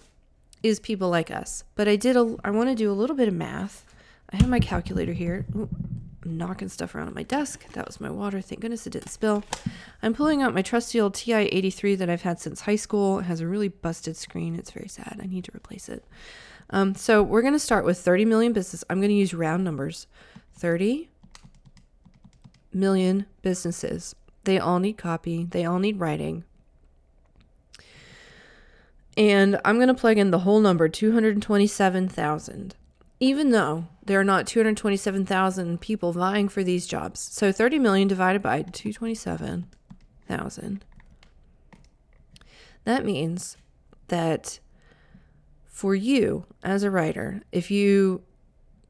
is 0.63 0.79
people 0.79 1.09
like 1.09 1.31
us. 1.31 1.63
But 1.75 1.87
I 1.87 1.95
did 1.95 2.17
a 2.17 2.35
I 2.43 2.51
want 2.51 2.69
to 2.69 2.75
do 2.75 2.91
a 2.91 2.93
little 2.93 3.15
bit 3.15 3.27
of 3.27 3.33
math. 3.33 3.85
I 4.31 4.37
have 4.37 4.49
my 4.49 4.59
calculator 4.59 5.13
here. 5.13 5.45
Ooh, 5.55 5.69
knocking 6.27 6.69
stuff 6.69 6.93
around 6.93 7.07
on 7.07 7.13
my 7.13 7.23
desk. 7.23 7.71
That 7.73 7.87
was 7.87 8.01
my 8.01 8.09
water. 8.09 8.41
Thank 8.41 8.61
goodness 8.61 8.85
it 8.85 8.91
didn't 8.91 9.09
spill. 9.09 9.43
I'm 10.03 10.13
pulling 10.13 10.41
out 10.41 10.53
my 10.53 10.61
trusty 10.61 10.99
old 10.99 11.15
TI 11.15 11.33
83 11.33 11.95
that 11.95 12.09
I've 12.09 12.21
had 12.21 12.39
since 12.39 12.61
high 12.61 12.75
school. 12.75 13.19
It 13.19 13.23
has 13.23 13.41
a 13.41 13.47
really 13.47 13.69
busted 13.69 14.17
screen. 14.17 14.55
It's 14.55 14.71
very 14.71 14.87
sad. 14.87 15.19
I 15.21 15.25
need 15.25 15.45
to 15.45 15.55
replace 15.55 15.89
it. 15.89 16.05
Um, 16.69 16.95
so 16.95 17.23
we're 17.23 17.41
going 17.41 17.53
to 17.53 17.59
start 17.59 17.85
with 17.85 17.97
30 17.97 18.25
million 18.25 18.53
business. 18.53 18.83
I'm 18.89 18.99
going 18.99 19.09
to 19.09 19.15
use 19.15 19.33
round 19.33 19.63
numbers. 19.63 20.07
30 20.53 21.09
million 22.73 23.25
businesses. 23.41 24.15
They 24.43 24.59
all 24.59 24.79
need 24.79 24.97
copy. 24.97 25.45
They 25.45 25.65
all 25.65 25.79
need 25.79 25.99
writing. 25.99 26.43
And 29.17 29.59
I'm 29.65 29.77
going 29.77 29.87
to 29.87 29.95
plug 29.95 30.17
in 30.17 30.29
the 30.29 30.39
whole 30.39 30.59
number 30.59 30.87
227,000, 30.87 32.75
even 33.19 33.51
though 33.51 33.85
there 34.05 34.19
are 34.19 34.23
not 34.23 34.47
227,000 34.47 35.79
people 35.81 36.13
vying 36.13 36.49
for 36.49 36.63
these 36.63 36.87
jobs. 36.87 37.19
So 37.19 37.51
30 37.51 37.77
million 37.79 38.07
divided 38.07 38.41
by 38.41 38.61
227,000. 38.61 40.85
That 42.83 43.03
means 43.03 43.57
that 44.07 44.59
for 45.65 45.93
you 45.93 46.45
as 46.63 46.83
a 46.83 46.91
writer, 46.91 47.41
if 47.51 47.69
you 47.69 48.21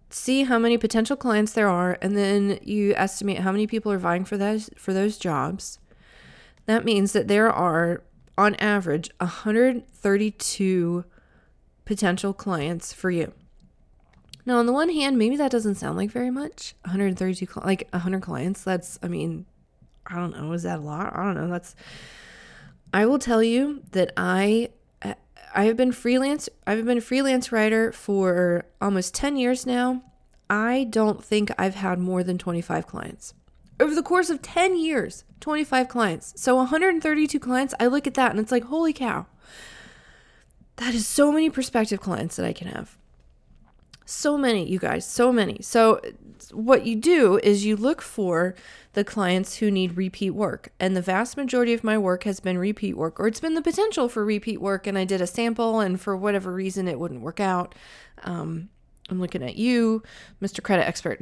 see 0.10 0.44
how 0.44 0.58
many 0.58 0.78
potential 0.78 1.18
clients 1.18 1.52
there 1.52 1.68
are 1.68 1.98
and 2.02 2.16
then 2.16 2.58
you 2.62 2.94
estimate 2.96 3.40
how 3.40 3.52
many 3.52 3.68
people 3.68 3.92
are 3.92 3.98
vying 3.98 4.24
for 4.24 4.38
those 4.38 4.70
for 4.78 4.94
those 4.94 5.18
jobs, 5.18 5.80
that 6.66 6.86
means 6.86 7.12
that 7.14 7.28
there 7.28 7.52
are 7.52 8.04
on 8.38 8.56
average 8.56 9.10
132 9.20 11.06
potential 11.86 12.34
clients 12.34 12.94
for 12.94 13.10
you. 13.10 13.34
Now, 14.48 14.60
on 14.60 14.66
the 14.66 14.72
one 14.72 14.90
hand, 14.90 15.18
maybe 15.18 15.36
that 15.36 15.52
doesn't 15.52 15.76
sound 15.76 15.98
like 15.98 16.10
very 16.10 16.32
much. 16.32 16.74
132, 16.86 17.60
like 17.66 17.86
100 17.92 18.22
clients. 18.22 18.64
That's, 18.64 18.98
I 19.04 19.10
mean, 19.10 19.46
I 20.06 20.16
don't 20.16 20.32
know. 20.32 20.54
Is 20.54 20.64
that 20.64 20.80
a 20.80 20.82
lot? 20.82 21.14
I 21.14 21.22
don't 21.22 21.36
know. 21.36 21.50
That's, 21.50 21.76
I 22.94 23.06
will 23.06 23.20
tell 23.20 23.44
you 23.44 23.84
that 23.92 24.14
I, 24.16 24.70
I 25.54 25.66
have 25.66 25.76
been 25.76 25.92
freelance. 25.92 26.48
I've 26.66 26.86
been 26.86 27.00
a 27.00 27.02
freelance 27.02 27.52
writer 27.52 27.92
for 27.92 28.64
almost 28.80 29.14
10 29.14 29.36
years 29.36 29.66
now. 29.66 30.02
I 30.50 30.86
don't 30.90 31.22
think 31.22 31.52
I've 31.58 31.76
had 31.76 32.00
more 32.00 32.24
than 32.24 32.38
25 32.38 32.88
clients 32.88 33.34
over 33.80 33.94
the 33.94 34.02
course 34.02 34.30
of 34.30 34.42
10 34.42 34.78
years, 34.78 35.24
25 35.42 35.88
clients. 35.88 36.34
So 36.38 36.56
132 36.56 37.38
clients, 37.38 37.74
I 37.80 37.88
look 37.88 38.08
at 38.08 38.14
that 38.14 38.32
and 38.32 38.40
it's 38.40 38.52
like, 38.52 38.64
holy 38.64 38.94
cow. 38.94 39.28
That 40.78 40.96
is 40.96 41.06
so 41.06 41.32
many 41.32 41.50
prospective 41.50 42.00
clients 42.00 42.38
that 42.38 42.46
I 42.46 42.54
can 42.54 42.68
have. 42.70 42.98
So 44.10 44.38
many, 44.38 44.66
you 44.66 44.80
guys, 44.80 45.06
so 45.06 45.34
many. 45.34 45.58
So, 45.62 46.00
what 46.54 46.86
you 46.86 46.96
do 46.96 47.42
is 47.44 47.66
you 47.66 47.76
look 47.76 48.02
for 48.02 48.56
the 48.94 49.04
clients 49.04 49.58
who 49.58 49.70
need 49.70 49.98
repeat 49.98 50.30
work. 50.30 50.70
And 50.80 50.96
the 50.96 51.02
vast 51.02 51.36
majority 51.36 51.74
of 51.74 51.84
my 51.84 51.98
work 51.98 52.24
has 52.24 52.40
been 52.40 52.58
repeat 52.58 52.96
work, 52.96 53.20
or 53.20 53.28
it's 53.28 53.42
been 53.42 53.54
the 53.54 53.62
potential 53.62 54.08
for 54.08 54.24
repeat 54.24 54.62
work. 54.62 54.88
And 54.88 54.98
I 54.98 55.04
did 55.04 55.20
a 55.20 55.28
sample, 55.28 55.82
and 55.82 56.00
for 56.00 56.16
whatever 56.16 56.54
reason, 56.54 56.88
it 56.88 56.98
wouldn't 56.98 57.20
work 57.20 57.42
out. 57.42 57.76
Um, 58.24 58.70
I'm 59.10 59.20
looking 59.20 59.44
at 59.44 59.58
you, 59.58 60.04
Mr. 60.42 60.64
Credit 60.64 60.88
Expert. 60.88 61.20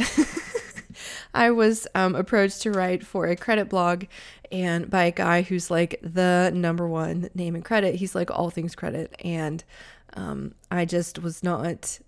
I 1.34 1.50
was 1.50 1.88
um, 1.95 2.13
approached 2.13 2.62
to 2.62 2.71
write 2.71 3.04
for 3.04 3.26
a 3.26 3.36
credit 3.36 3.67
blog 3.67 4.06
and 4.52 4.91
by 4.91 5.06
a 5.06 5.12
guy 5.12 5.41
who's 5.41 5.71
like 5.71 6.00
the 6.04 6.52
number 6.54 6.88
one 6.88 7.32
name 7.34 7.56
in 7.56 7.63
credit. 7.63 7.95
He's 7.95 8.13
like 8.13 8.30
all 8.30 8.52
things 8.52 8.76
credit. 8.76 9.15
And 9.24 9.63
um, 10.13 10.54
I 10.69 10.86
just 10.86 11.19
was 11.19 11.43
not, 11.43 12.00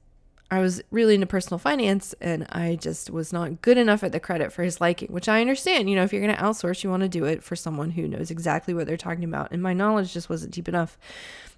I 0.49 0.59
was 0.59 0.81
really 0.91 1.15
into 1.15 1.27
personal 1.27 1.57
finance 1.57 2.15
and 2.21 2.45
I 2.49 2.75
just 2.75 3.09
was 3.09 3.33
not 3.33 3.61
good 3.61 3.77
enough 3.77 4.03
at 4.03 4.11
the 4.11 4.19
credit 4.19 4.53
for 4.53 4.63
his 4.63 4.79
liking, 4.79 5.09
which 5.11 5.27
I 5.27 5.41
understand. 5.41 5.89
You 5.89 5.95
know, 5.95 6.03
if 6.03 6.13
you're 6.13 6.21
going 6.21 6.35
to 6.35 6.41
outsource, 6.41 6.83
you 6.83 6.89
want 6.89 7.03
to 7.03 7.09
do 7.09 7.25
it 7.25 7.43
for 7.43 7.55
someone 7.55 7.91
who 7.91 8.07
knows 8.07 8.31
exactly 8.31 8.73
what 8.73 8.87
they're 8.87 8.97
talking 8.97 9.25
about. 9.25 9.51
And 9.51 9.61
my 9.61 9.73
knowledge 9.73 10.13
just 10.13 10.29
wasn't 10.29 10.53
deep 10.53 10.69
enough. 10.69 10.97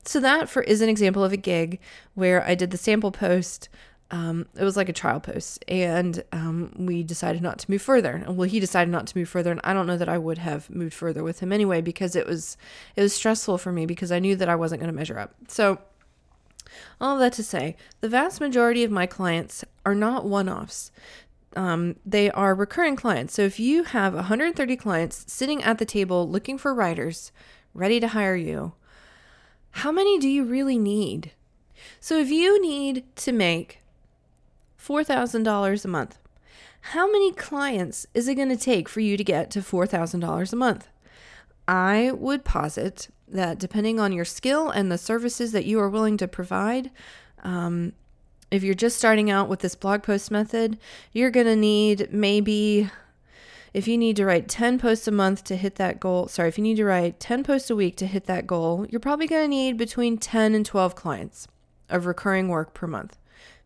So 0.06 0.20
that 0.22 0.50
for 0.50 0.64
is 0.64 0.82
an 0.82 0.90
example 0.90 1.24
of 1.24 1.32
a 1.32 1.38
gig 1.38 1.80
where 2.16 2.44
I 2.44 2.56
did 2.56 2.72
the 2.72 2.78
sample 2.78 3.12
post 3.12 3.70
um, 4.12 4.48
it 4.56 4.64
was 4.64 4.76
like 4.76 4.90
a 4.90 4.94
trial 4.94 5.20
post, 5.20 5.64
and 5.68 6.24
um, 6.32 6.74
we 6.78 7.04
decided 7.04 7.44
not 7.44 7.60
to 7.60 7.70
move 7.70 7.82
further. 7.82 8.24
Well, 8.28 8.50
he 8.50 8.60
decided 8.60 8.90
not 8.90 9.06
to 9.08 9.18
move 9.18 9.30
further, 9.30 9.52
and 9.52 9.62
I 9.64 9.74
don't 9.74 9.86
know 9.86 9.98
that 9.98 10.10
I 10.10 10.18
would 10.18 10.40
have 10.40 10.70
moved 10.70 10.96
further 10.96 11.22
with 11.24 11.42
him 11.42 11.52
anyway 11.52 11.82
because 11.82 12.16
it 12.16 12.26
was 12.26 12.58
it 12.96 13.02
was 13.02 13.14
stressful 13.14 13.60
for 13.60 13.72
me 13.72 13.86
because 13.86 14.12
I 14.12 14.18
knew 14.18 14.36
that 14.38 14.50
I 14.50 14.56
wasn't 14.56 14.82
going 14.82 14.92
to 14.92 14.98
measure 14.98 15.20
up. 15.20 15.36
So, 15.48 15.80
all 17.00 17.18
that 17.20 17.34
to 17.34 17.44
say, 17.44 17.76
the 18.02 18.10
vast 18.10 18.40
majority 18.40 18.84
of 18.84 18.92
my 18.92 19.06
clients 19.06 19.64
are 19.86 19.96
not 19.96 20.26
one-offs. 20.26 20.92
Um, 21.56 21.96
they 22.06 22.30
are 22.32 22.54
recurring 22.54 22.96
clients. 22.96 23.34
So 23.34 23.42
if 23.42 23.60
you 23.60 23.84
have 23.84 24.14
130 24.14 24.76
clients 24.76 25.32
sitting 25.32 25.64
at 25.64 25.78
the 25.78 25.86
table 25.86 26.30
looking 26.30 26.58
for 26.58 26.74
writers 26.74 27.32
ready 27.74 28.00
to 28.00 28.10
hire 28.10 28.36
you, 28.36 28.74
how 29.72 29.92
many 29.92 30.20
do 30.20 30.28
you 30.30 30.44
really 30.44 30.78
need? 30.78 31.32
So 32.00 32.18
if 32.18 32.30
you 32.30 32.62
need 32.62 33.04
to 33.18 33.32
make 33.32 33.80
$4,000 34.90 35.86
a 35.86 35.88
month. 35.88 36.18
How 36.82 37.12
many 37.12 37.34
clients 37.34 38.08
is 38.14 38.28
it 38.28 38.36
going 38.36 38.50
to 38.50 38.58
take 38.58 38.88
for 38.88 39.02
you 39.02 39.18
to 39.18 39.24
get 39.24 39.52
to 39.52 39.60
$4,000 39.60 40.54
a 40.54 40.56
month? 40.56 40.88
I 41.68 42.12
would 42.14 42.46
posit 42.46 43.10
that 43.32 43.60
depending 43.60 44.00
on 44.00 44.12
your 44.12 44.26
skill 44.26 44.70
and 44.70 44.92
the 44.92 44.98
services 44.98 45.52
that 45.52 45.66
you 45.66 45.80
are 45.80 45.90
willing 45.90 46.18
to 46.18 46.28
provide, 46.28 46.92
um, 47.44 47.94
if 48.52 48.64
you're 48.64 48.74
just 48.74 48.98
starting 48.98 49.30
out 49.30 49.48
with 49.48 49.60
this 49.60 49.76
blog 49.76 50.04
post 50.04 50.32
method, 50.32 50.78
you're 51.14 51.30
going 51.30 51.46
to 51.46 51.56
need 51.56 52.12
maybe, 52.12 52.90
if 53.74 53.88
you 53.88 53.98
need 53.98 54.16
to 54.16 54.26
write 54.26 54.48
10 54.48 54.80
posts 54.80 55.08
a 55.08 55.12
month 55.12 55.44
to 55.46 55.56
hit 55.56 55.76
that 55.76 56.00
goal, 56.00 56.28
sorry, 56.28 56.50
if 56.50 56.58
you 56.58 56.64
need 56.64 56.78
to 56.78 56.86
write 56.86 57.20
10 57.20 57.44
posts 57.44 57.70
a 57.70 57.76
week 57.76 57.96
to 57.98 58.08
hit 58.08 58.26
that 58.26 58.48
goal, 58.48 58.86
you're 58.90 59.00
probably 59.00 59.28
going 59.28 59.44
to 59.44 59.48
need 59.48 59.78
between 59.78 60.18
10 60.18 60.56
and 60.56 60.66
12 60.66 60.96
clients 60.96 61.48
of 61.90 62.06
recurring 62.06 62.48
work 62.48 62.74
per 62.74 62.88
month 62.88 63.18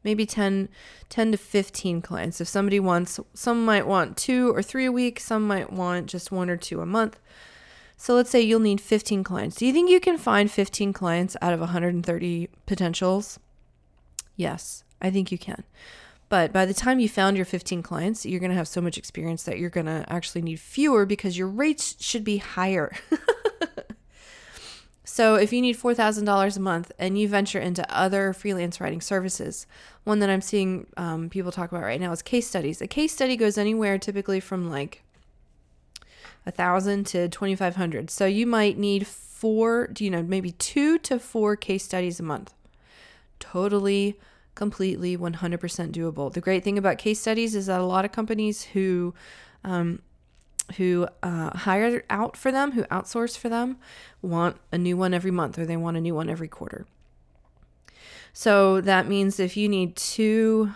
maybe 0.04 0.26
10, 0.26 0.69
10 1.10 1.32
to 1.32 1.38
15 1.38 2.02
clients. 2.02 2.41
If 2.41 2.47
somebody 2.47 2.80
wants, 2.80 3.19
some 3.34 3.65
might 3.65 3.88
want 3.88 4.17
two 4.17 4.52
or 4.54 4.62
three 4.62 4.86
a 4.86 4.91
week, 4.91 5.19
some 5.19 5.47
might 5.47 5.71
want 5.71 6.08
just 6.08 6.32
one 6.32 6.49
or 6.49 6.58
two 6.58 6.82
a 6.82 6.86
month. 6.86 7.19
So 7.97 8.15
let's 8.15 8.29
say 8.29 8.41
you'll 8.41 8.60
need 8.60 8.82
15 8.82 9.23
clients. 9.23 9.56
Do 9.56 9.65
you 9.65 9.73
think 9.73 9.89
you 9.89 9.99
can 9.99 10.17
find 10.17 10.51
15 10.51 10.93
clients 10.93 11.38
out 11.41 11.53
of 11.53 11.60
130 11.60 12.49
potentials? 12.65 13.39
Yes, 14.36 14.84
I 15.01 15.10
think 15.10 15.32
you 15.32 15.38
can. 15.38 15.63
But 16.29 16.51
by 16.51 16.65
the 16.65 16.73
time 16.73 16.99
you 16.99 17.08
found 17.08 17.38
your 17.38 17.45
15 17.45 17.84
clients, 17.84 18.25
you're 18.25 18.39
going 18.39 18.49
to 18.49 18.58
have 18.58 18.67
so 18.67 18.82
much 18.82 18.97
experience 18.97 19.43
that 19.43 19.60
you're 19.60 19.69
going 19.69 19.86
to 19.86 20.03
actually 20.10 20.41
need 20.41 20.60
fewer 20.60 21.06
because 21.06 21.38
your 21.38 21.47
rates 21.47 21.95
should 21.99 22.23
be 22.23 22.38
higher. 22.38 22.91
So, 25.15 25.36
if 25.36 25.53
you 25.53 25.62
need 25.62 25.77
$4,000 25.77 26.58
a 26.58 26.60
month 26.60 26.91
and 26.97 27.19
you 27.19 27.27
venture 27.27 27.60
into 27.60 27.86
other 27.95 28.34
freelance 28.34 28.82
writing 28.82 28.99
services, 28.99 29.67
one 30.06 30.17
that 30.17 30.29
I'm 30.32 30.41
seeing 30.41 30.88
um, 30.97 31.29
people 31.29 31.51
talk 31.51 31.71
about 31.71 31.84
right 31.84 32.01
now 32.01 32.12
is 32.12 32.23
case 32.23 32.47
studies. 32.47 32.82
A 32.82 32.88
case 32.88 33.13
study 33.13 33.38
goes 33.38 33.60
anywhere 33.60 33.99
typically 33.99 34.39
from 34.39 34.71
like 34.71 35.03
a 36.45 36.51
thousand 36.51 37.06
to 37.08 37.29
2,500. 37.29 38.10
So, 38.10 38.25
you 38.25 38.45
might 38.45 38.77
need 38.77 39.08
four, 39.08 39.89
you 39.99 40.10
know, 40.10 40.23
maybe 40.23 40.51
two 40.53 40.97
to 40.99 41.19
four 41.19 41.56
case 41.56 41.84
studies 41.84 42.19
a 42.19 42.23
month. 42.23 42.53
Totally, 43.39 44.19
completely, 44.56 45.17
100% 45.17 45.91
doable. 45.91 46.32
The 46.32 46.41
great 46.41 46.63
thing 46.63 46.77
about 46.77 46.97
case 46.97 47.19
studies 47.19 47.56
is 47.56 47.65
that 47.65 47.82
a 47.82 47.86
lot 47.86 48.06
of 48.06 48.12
companies 48.12 48.63
who 48.63 49.13
um, 49.63 50.01
who 50.77 51.08
uh, 51.21 51.58
hire 51.58 52.03
out 52.10 52.38
for 52.38 52.51
them, 52.51 52.71
who 52.71 52.84
outsource 52.86 53.38
for 53.38 53.49
them, 53.49 53.77
want 54.21 54.58
a 54.71 54.77
new 54.77 54.95
one 54.95 55.13
every 55.13 55.32
month 55.32 55.60
or 55.60 55.65
they 55.65 55.77
want 55.77 55.97
a 55.97 56.01
new 56.01 56.15
one 56.15 56.29
every 56.29 56.47
quarter. 56.47 56.86
So 58.32 58.82
that 58.82 59.08
means 59.08 59.39
if 59.39 59.56
you 59.56 59.69
need 59.69 59.95
two, 59.95 60.71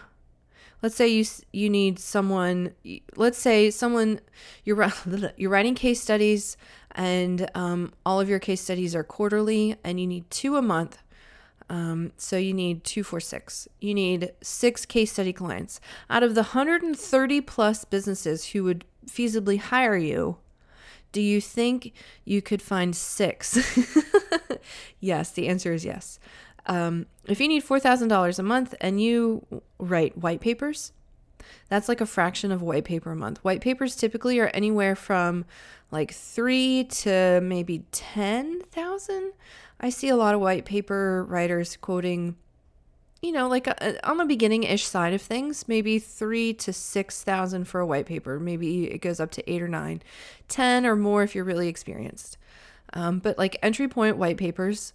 let's 0.82 0.96
say 0.96 1.08
you 1.08 1.26
you 1.52 1.70
need 1.70 2.00
someone, 2.00 2.74
let's 3.16 3.38
say 3.38 3.72
someone 3.72 4.20
you're 4.63 4.92
you're 5.38 5.52
writing 5.52 5.76
case 5.76 6.02
studies 6.02 6.58
and 6.92 7.50
um, 7.56 7.94
all 8.06 8.20
of 8.20 8.30
your 8.30 8.40
case 8.40 8.62
studies 8.62 8.96
are 8.96 9.04
quarterly 9.04 9.76
and 9.84 10.00
you 10.00 10.08
need 10.08 10.30
two 10.30 10.56
a 10.56 10.62
month. 10.62 11.00
Um, 11.70 12.13
so 12.18 12.38
you 12.38 12.54
need 12.54 12.84
two, 12.84 13.04
four, 13.04 13.20
six. 13.20 13.68
You 13.82 13.94
need 13.94 14.32
six 14.42 14.86
case 14.86 15.12
study 15.12 15.34
clients. 15.34 15.82
Out 16.10 16.24
of 16.24 16.34
the 16.34 16.42
130 16.42 17.42
plus 17.42 17.84
businesses 17.84 18.46
who 18.48 18.63
would 18.63 18.86
feasibly 19.06 19.60
hire 19.60 19.98
you, 19.98 20.38
do 21.12 21.22
you 21.22 21.42
think 21.42 21.94
you 22.26 22.42
could 22.42 22.62
find 22.62 22.96
six? 22.96 23.78
yes, 25.00 25.32
the 25.32 25.48
answer 25.48 25.74
is 25.74 25.84
yes. 25.84 26.20
Um, 26.67 27.06
if 27.25 27.39
you 27.39 27.47
need 27.47 27.65
$4,000 27.65 28.39
a 28.39 28.43
month 28.43 28.75
and 28.80 29.01
you 29.01 29.45
write 29.80 30.17
white 30.17 30.41
papers, 30.41 30.91
that's 31.69 31.89
like 31.89 32.01
a 32.01 32.06
fraction 32.06 32.51
of 32.51 32.62
white 32.62 32.86
paper 32.86 33.12
a 33.12 33.15
month. 33.15 33.43
White 33.43 33.62
papers 33.62 33.95
typically 33.95 34.39
are 34.39 34.51
anywhere 34.53 34.95
from 34.95 35.45
like 35.91 36.13
three 36.13 36.84
to 36.86 37.39
maybe 37.41 37.86
10,000. 37.91 39.34
I 39.80 39.89
see 39.89 40.10
a 40.10 40.15
lot 40.15 40.36
of 40.36 40.41
white 40.41 40.65
paper 40.65 41.25
writers 41.25 41.77
quoting, 41.77 42.36
you 43.21 43.32
know, 43.32 43.47
like 43.47 43.67
a, 43.67 43.97
uh, 44.03 44.10
on 44.10 44.17
the 44.17 44.25
beginning 44.25 44.63
ish 44.63 44.86
side 44.86 45.13
of 45.13 45.21
things, 45.21 45.67
maybe 45.67 45.99
three 45.99 46.53
to 46.56 46.73
6,000 46.73 47.65
for 47.65 47.80
a 47.80 47.86
white 47.86 48.06
paper. 48.06 48.39
Maybe 48.39 48.91
it 48.91 48.99
goes 48.99 49.19
up 49.19 49.32
to 49.32 49.51
eight 49.51 49.62
or 49.62 49.67
nine, 49.67 50.01
10 50.49 50.86
or 50.86 50.95
more 50.95 51.23
if 51.23 51.36
you're 51.36 51.43
really 51.43 51.67
experienced. 51.67 52.38
Um, 52.93 53.19
but 53.19 53.38
like 53.38 53.58
entry 53.62 53.88
point 53.88 54.17
white 54.17 54.38
papers, 54.38 54.93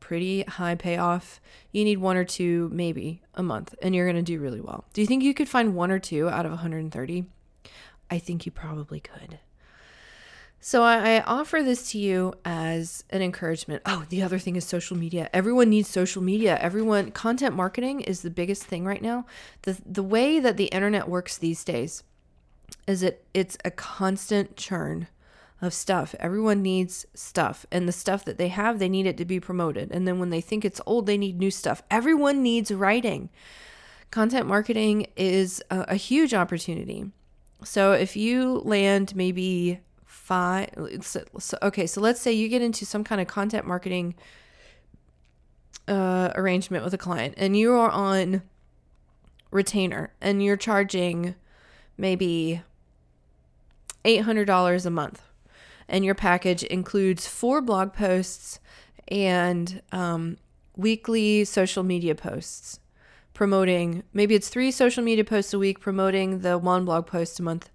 pretty 0.00 0.42
high 0.42 0.74
payoff. 0.74 1.40
You 1.72 1.84
need 1.84 1.98
one 1.98 2.16
or 2.16 2.24
two, 2.24 2.68
maybe 2.72 3.22
a 3.34 3.42
month, 3.42 3.74
and 3.82 3.94
you're 3.94 4.06
going 4.06 4.16
to 4.16 4.22
do 4.22 4.40
really 4.40 4.60
well. 4.60 4.84
Do 4.92 5.00
you 5.00 5.06
think 5.06 5.22
you 5.22 5.34
could 5.34 5.48
find 5.48 5.74
one 5.74 5.90
or 5.90 5.98
two 5.98 6.28
out 6.28 6.46
of 6.46 6.52
130? 6.52 7.24
I 8.10 8.18
think 8.18 8.44
you 8.44 8.52
probably 8.52 9.00
could. 9.00 9.38
So 10.62 10.82
I, 10.82 11.22
offer 11.22 11.62
this 11.62 11.90
to 11.92 11.98
you 11.98 12.34
as 12.44 13.02
an 13.08 13.22
encouragement. 13.22 13.80
Oh, 13.86 14.04
the 14.10 14.22
other 14.22 14.38
thing 14.38 14.56
is 14.56 14.64
social 14.66 14.94
media. 14.94 15.30
Everyone 15.32 15.70
needs 15.70 15.88
social 15.88 16.22
media. 16.22 16.58
Everyone 16.58 17.12
content 17.12 17.56
marketing 17.56 18.00
is 18.00 18.20
the 18.20 18.30
biggest 18.30 18.64
thing 18.64 18.84
right 18.84 19.00
now. 19.00 19.24
The 19.62 19.80
the 19.86 20.02
way 20.02 20.38
that 20.38 20.58
the 20.58 20.66
internet 20.66 21.08
works 21.08 21.38
these 21.38 21.64
days 21.64 22.02
is 22.86 23.02
it 23.02 23.24
it's 23.32 23.56
a 23.64 23.70
constant 23.70 24.58
churn 24.58 25.08
of 25.62 25.74
stuff. 25.74 26.14
Everyone 26.18 26.62
needs 26.62 27.06
stuff, 27.14 27.66
and 27.70 27.86
the 27.86 27.92
stuff 27.92 28.24
that 28.24 28.38
they 28.38 28.48
have, 28.48 28.78
they 28.78 28.88
need 28.88 29.06
it 29.06 29.16
to 29.18 29.24
be 29.24 29.40
promoted. 29.40 29.90
And 29.90 30.06
then 30.06 30.18
when 30.18 30.30
they 30.30 30.40
think 30.40 30.64
it's 30.64 30.80
old, 30.86 31.06
they 31.06 31.18
need 31.18 31.38
new 31.38 31.50
stuff. 31.50 31.82
Everyone 31.90 32.42
needs 32.42 32.70
writing. 32.70 33.28
Content 34.10 34.46
marketing 34.46 35.06
is 35.16 35.62
a, 35.70 35.80
a 35.88 35.94
huge 35.96 36.34
opportunity. 36.34 37.04
So 37.62 37.92
if 37.92 38.16
you 38.16 38.62
land 38.64 39.14
maybe 39.14 39.80
five, 40.04 40.70
so, 41.02 41.24
okay, 41.62 41.86
so 41.86 42.00
let's 42.00 42.20
say 42.20 42.32
you 42.32 42.48
get 42.48 42.62
into 42.62 42.86
some 42.86 43.04
kind 43.04 43.20
of 43.20 43.26
content 43.26 43.66
marketing 43.66 44.14
uh, 45.86 46.32
arrangement 46.34 46.84
with 46.84 46.94
a 46.94 46.98
client, 46.98 47.34
and 47.36 47.56
you 47.56 47.72
are 47.74 47.90
on 47.90 48.42
retainer, 49.50 50.12
and 50.20 50.42
you're 50.42 50.56
charging 50.56 51.34
maybe 51.98 52.62
$800 54.04 54.86
a 54.86 54.90
month 54.90 55.22
and 55.90 56.04
your 56.04 56.14
package 56.14 56.62
includes 56.62 57.26
four 57.26 57.60
blog 57.60 57.92
posts 57.92 58.60
and 59.08 59.82
um, 59.92 60.38
weekly 60.76 61.44
social 61.44 61.82
media 61.82 62.14
posts 62.14 62.78
promoting 63.34 64.02
maybe 64.12 64.34
it's 64.34 64.48
three 64.48 64.70
social 64.70 65.02
media 65.02 65.24
posts 65.24 65.52
a 65.52 65.58
week 65.58 65.80
promoting 65.80 66.40
the 66.40 66.56
one 66.56 66.84
blog 66.84 67.06
post 67.06 67.38
a 67.40 67.42
month 67.42 67.70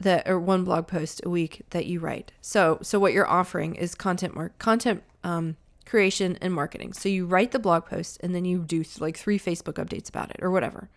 that 0.00 0.28
or 0.28 0.38
one 0.40 0.64
blog 0.64 0.86
post 0.86 1.20
a 1.24 1.30
week 1.30 1.62
that 1.70 1.86
you 1.86 2.00
write. 2.00 2.32
So 2.40 2.78
so 2.82 2.98
what 2.98 3.12
you're 3.12 3.28
offering 3.28 3.74
is 3.74 3.94
content 3.94 4.34
mark 4.34 4.58
content 4.58 5.02
um, 5.22 5.56
creation 5.84 6.38
and 6.40 6.54
marketing. 6.54 6.92
So 6.92 7.08
you 7.08 7.26
write 7.26 7.52
the 7.52 7.58
blog 7.58 7.86
post 7.86 8.18
and 8.22 8.34
then 8.34 8.44
you 8.44 8.60
do 8.60 8.84
like 8.98 9.16
three 9.16 9.38
facebook 9.38 9.74
updates 9.74 10.08
about 10.08 10.30
it 10.30 10.38
or 10.40 10.50
whatever. 10.50 10.88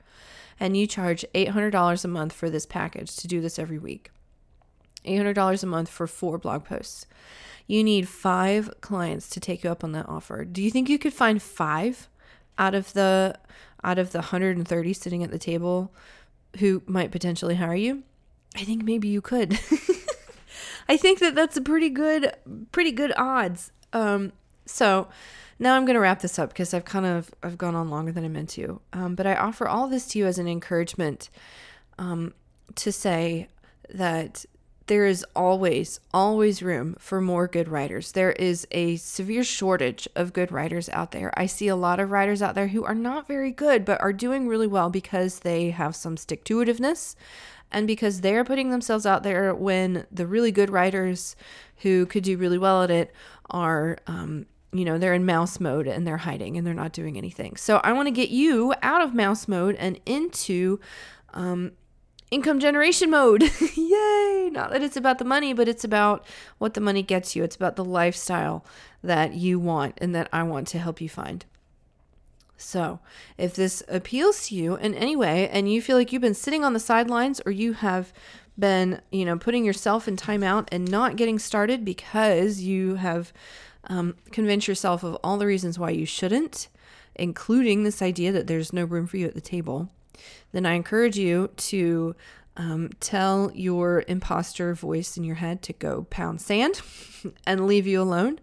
And 0.60 0.78
you 0.78 0.88
charge 0.88 1.26
$800 1.34 2.06
a 2.06 2.08
month 2.08 2.32
for 2.32 2.50
this 2.50 2.66
package 2.66 3.16
to 3.18 3.28
do 3.28 3.42
this 3.42 3.58
every 3.58 3.80
week 3.80 4.12
$800 5.06 5.64
a 5.64 5.66
month 5.66 5.90
for 5.90 6.08
four 6.08 6.38
blog 6.38 6.66
posts. 6.66 7.06
You 7.68 7.84
need 7.84 8.08
five 8.08 8.70
clients 8.82 9.30
to 9.30 9.40
take 9.40 9.64
you 9.64 9.70
up 9.70 9.84
on 9.84 9.94
that 9.94 10.08
offer. 10.08 10.44
Do 10.44 10.62
you 10.62 10.70
think 10.70 10.90
you 10.90 11.00
could 11.00 11.14
find 11.14 11.42
five 11.42 12.10
out 12.58 12.76
of 12.76 12.94
the 12.94 13.36
out 13.84 14.00
of 14.00 14.12
the 14.12 14.20
130 14.20 14.94
sitting 14.94 15.24
at 15.24 15.32
the 15.32 15.40
table 15.40 15.92
who 16.60 16.82
might 16.86 17.12
potentially 17.12 17.56
hire 17.56 17.76
you? 17.76 18.04
I 18.56 18.64
think 18.64 18.84
maybe 18.84 19.08
you 19.08 19.22
could. 19.22 19.54
I 20.88 20.98
think 20.98 21.20
that 21.20 21.36
that's 21.36 21.58
a 21.58 21.62
pretty 21.62 21.90
good 21.90 22.34
pretty 22.72 22.92
good 22.92 23.14
odds. 23.18 23.72
Um 23.94 24.34
so 24.66 25.08
now 25.60 25.76
I'm 25.76 25.86
going 25.86 25.96
to 25.96 26.00
wrap 26.00 26.22
this 26.22 26.40
up 26.40 26.50
because 26.50 26.74
I've 26.74 26.86
kind 26.86 27.06
of 27.06 27.32
I've 27.42 27.58
gone 27.58 27.76
on 27.76 27.90
longer 27.90 28.12
than 28.12 28.26
I 28.26 28.28
meant 28.28 28.50
to. 28.50 28.82
Um, 28.92 29.16
but 29.16 29.26
I 29.26 29.36
offer 29.36 29.68
all 29.68 29.88
this 29.88 30.08
to 30.10 30.20
you 30.20 30.26
as 30.26 30.38
an 30.38 30.48
encouragement 30.48 31.30
um, 31.98 32.34
to 32.76 32.92
say 32.92 33.48
that 33.94 34.46
there 34.88 35.06
is 35.06 35.26
always, 35.36 36.00
always 36.14 36.62
room 36.62 36.96
for 37.00 37.22
more 37.22 37.48
good 37.48 37.68
writers. 37.68 38.12
There 38.12 38.34
is 38.34 38.68
a 38.72 38.98
severe 38.98 39.44
shortage 39.44 40.08
of 40.16 40.34
good 40.34 40.52
writers 40.52 40.90
out 40.90 41.12
there. 41.12 41.32
I 41.40 41.46
see 41.46 41.68
a 41.68 41.76
lot 41.76 42.00
of 42.00 42.12
writers 42.12 42.42
out 42.42 42.56
there 42.56 42.68
who 42.68 42.84
are 42.84 42.96
not 42.96 43.28
very 43.28 43.52
good, 43.52 43.86
but 43.86 44.02
are 44.02 44.14
doing 44.14 44.48
really 44.48 44.68
well 44.68 44.90
because 44.90 45.40
they 45.40 45.70
have 45.70 45.96
some 45.96 46.18
stick 46.18 46.44
to 46.46 46.58
itiveness 46.58 47.16
and 47.72 47.88
because 47.88 48.22
they're 48.22 48.44
putting 48.44 48.70
themselves 48.70 49.06
out 49.06 49.24
there 49.24 49.54
when 49.56 50.06
the 50.12 50.28
really 50.28 50.52
good 50.52 50.70
writers 50.70 51.36
who 51.78 52.06
could 52.06 52.24
do 52.24 52.38
really 52.38 52.58
well 52.58 52.84
at 52.84 52.92
it 52.92 53.14
are, 53.50 53.98
um, 54.06 54.46
you 54.74 54.86
know, 54.86 54.98
they're 54.98 55.14
in 55.14 55.26
mouse 55.26 55.60
mode 55.60 55.88
and 55.88 56.06
they're 56.06 56.18
hiding 56.18 56.58
and 56.58 56.68
they're 56.68 56.74
not 56.74 56.94
doing 56.94 57.18
anything. 57.18 57.56
So 57.56 57.78
I 57.84 57.94
want 57.94 58.08
to 58.08 58.12
get 58.12 58.30
you 58.30 58.74
out 58.82 59.02
of 59.02 59.14
mouse 59.14 59.48
mode 59.48 59.76
and 59.76 60.00
into 60.06 60.80
um, 61.34 61.72
income 62.34 62.60
generation 62.60 63.10
mode. 63.10 63.44
Yay! 63.76 64.50
Not 64.52 64.72
that 64.72 64.84
it's 64.84 64.98
about 64.98 65.20
the 65.20 65.26
money, 65.26 65.54
but 65.54 65.68
it's 65.68 65.84
about 65.84 66.26
what 66.58 66.74
the 66.74 66.82
money 66.82 67.04
gets 67.04 67.36
you. 67.36 67.44
It's 67.44 67.56
about 67.56 67.76
the 67.76 67.86
lifestyle 67.86 68.66
that 69.04 69.34
you 69.34 69.60
want 69.60 69.98
and 70.00 70.16
that 70.16 70.30
I 70.34 70.44
want 70.44 70.68
to 70.70 70.80
help 70.80 71.00
you 71.00 71.10
find. 71.10 71.46
So, 72.58 73.00
if 73.38 73.54
this 73.54 73.84
appeals 73.88 74.48
to 74.48 74.56
you 74.56 74.76
in 74.76 74.94
any 74.94 75.16
way 75.16 75.50
and 75.50 75.72
you 75.72 75.82
feel 75.82 75.98
like 75.98 76.12
you've 76.12 76.22
been 76.22 76.34
sitting 76.34 76.64
on 76.64 76.74
the 76.74 76.80
sidelines 76.80 77.42
or 77.46 77.52
you 77.52 77.74
have 77.74 78.14
been, 78.58 79.02
you 79.12 79.26
know, 79.26 79.38
putting 79.38 79.66
yourself 79.66 80.08
in 80.08 80.16
timeout 80.16 80.68
and 80.72 80.90
not 80.90 81.16
getting 81.16 81.40
started 81.40 81.84
because 81.84 82.62
you 82.62 82.96
have 82.96 83.34
um, 83.86 84.16
convinced 84.32 84.68
yourself 84.68 85.04
of 85.04 85.16
all 85.24 85.38
the 85.38 85.46
reasons 85.46 85.78
why 85.78 85.90
you 85.90 86.06
shouldn't, 86.06 86.70
including 87.16 87.84
this 87.84 88.02
idea 88.02 88.32
that 88.32 88.48
there's 88.48 88.72
no 88.72 88.86
room 88.86 89.08
for 89.08 89.18
you 89.18 89.28
at 89.28 89.36
the 89.36 89.42
table, 89.42 89.90
then 90.52 90.66
I 90.66 90.74
encourage 90.74 91.18
you 91.18 91.50
to 91.56 92.16
um, 92.58 92.92
tell 93.00 93.52
your 93.54 94.04
imposter 94.08 94.74
voice 94.76 95.18
in 95.18 95.24
your 95.24 95.36
head 95.36 95.62
to 95.64 95.74
go 95.74 96.06
pound 96.10 96.42
sand 96.42 96.82
and 97.48 97.66
leave 97.68 97.88
you 97.88 98.02
alone 98.02 98.40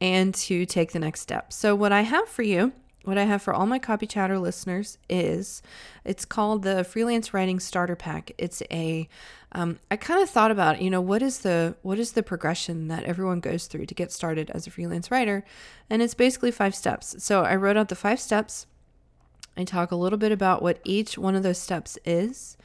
and 0.00 0.34
to 0.34 0.66
take 0.66 0.92
the 0.92 0.98
next 0.98 1.20
step. 1.20 1.52
So, 1.52 1.74
what 1.74 1.92
I 1.92 2.02
have 2.02 2.28
for 2.28 2.42
you, 2.42 2.72
what 3.04 3.18
I 3.18 3.24
have 3.24 3.40
for 3.40 3.54
all 3.54 3.66
my 3.66 3.78
copy 3.78 4.06
chatter 4.06 4.38
listeners 4.38 4.98
is 5.08 5.62
it's 6.04 6.24
called 6.24 6.62
the 6.62 6.82
freelance 6.82 7.32
writing 7.32 7.60
starter 7.60 7.96
pack. 7.96 8.32
It's 8.36 8.62
a 8.70 9.08
um, 9.52 9.78
I 9.90 9.96
kind 9.96 10.22
of 10.22 10.28
thought 10.28 10.50
about, 10.50 10.82
you 10.82 10.90
know, 10.90 11.00
what 11.00 11.22
is 11.22 11.38
the 11.38 11.76
what 11.82 11.98
is 11.98 12.12
the 12.12 12.22
progression 12.22 12.88
that 12.88 13.04
everyone 13.04 13.40
goes 13.40 13.68
through 13.68 13.86
to 13.86 13.94
get 13.94 14.12
started 14.12 14.50
as 14.50 14.66
a 14.66 14.70
freelance 14.70 15.10
writer, 15.10 15.44
and 15.88 16.02
it's 16.02 16.14
basically 16.14 16.50
five 16.50 16.74
steps. 16.74 17.22
So 17.22 17.42
I 17.42 17.54
wrote 17.54 17.76
out 17.76 17.88
the 17.88 17.94
five 17.94 18.20
steps 18.20 18.66
I 19.56 19.64
talk 19.64 19.90
a 19.90 19.96
little 19.96 20.18
bit 20.18 20.32
about 20.32 20.62
what 20.62 20.80
each 20.84 21.16
one 21.16 21.34
of 21.34 21.42
those 21.42 21.58
steps 21.58 21.98
is. 22.04 22.56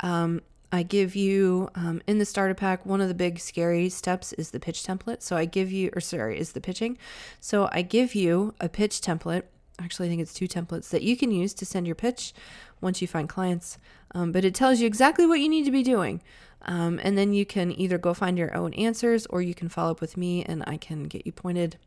Um, 0.00 0.42
I 0.70 0.82
give 0.82 1.16
you 1.16 1.70
um, 1.74 2.02
in 2.06 2.18
the 2.18 2.26
starter 2.26 2.54
pack, 2.54 2.84
one 2.84 3.00
of 3.00 3.08
the 3.08 3.14
big 3.14 3.38
scary 3.38 3.88
steps 3.88 4.32
is 4.34 4.50
the 4.50 4.60
pitch 4.60 4.82
template. 4.82 5.22
So 5.22 5.36
I 5.36 5.46
give 5.46 5.72
you, 5.72 5.90
or 5.94 6.00
sorry, 6.00 6.38
is 6.38 6.52
the 6.52 6.60
pitching. 6.60 6.98
So 7.40 7.68
I 7.72 7.82
give 7.82 8.14
you 8.14 8.54
a 8.60 8.68
pitch 8.68 9.00
template. 9.00 9.44
Actually, 9.78 10.08
I 10.08 10.10
think 10.10 10.20
it's 10.20 10.34
two 10.34 10.48
templates 10.48 10.90
that 10.90 11.02
you 11.02 11.16
can 11.16 11.30
use 11.30 11.54
to 11.54 11.64
send 11.64 11.86
your 11.86 11.94
pitch 11.94 12.34
once 12.80 13.00
you 13.00 13.08
find 13.08 13.28
clients. 13.28 13.78
Um, 14.14 14.32
but 14.32 14.44
it 14.44 14.54
tells 14.54 14.80
you 14.80 14.86
exactly 14.86 15.26
what 15.26 15.40
you 15.40 15.48
need 15.48 15.64
to 15.64 15.70
be 15.70 15.82
doing. 15.82 16.20
Um, 16.62 17.00
and 17.02 17.16
then 17.16 17.32
you 17.32 17.46
can 17.46 17.78
either 17.78 17.96
go 17.96 18.12
find 18.12 18.36
your 18.36 18.54
own 18.54 18.74
answers 18.74 19.26
or 19.26 19.40
you 19.40 19.54
can 19.54 19.68
follow 19.68 19.92
up 19.92 20.00
with 20.00 20.16
me 20.16 20.44
and 20.44 20.64
I 20.66 20.76
can 20.76 21.04
get 21.04 21.24
you 21.24 21.32
pointed 21.32 21.78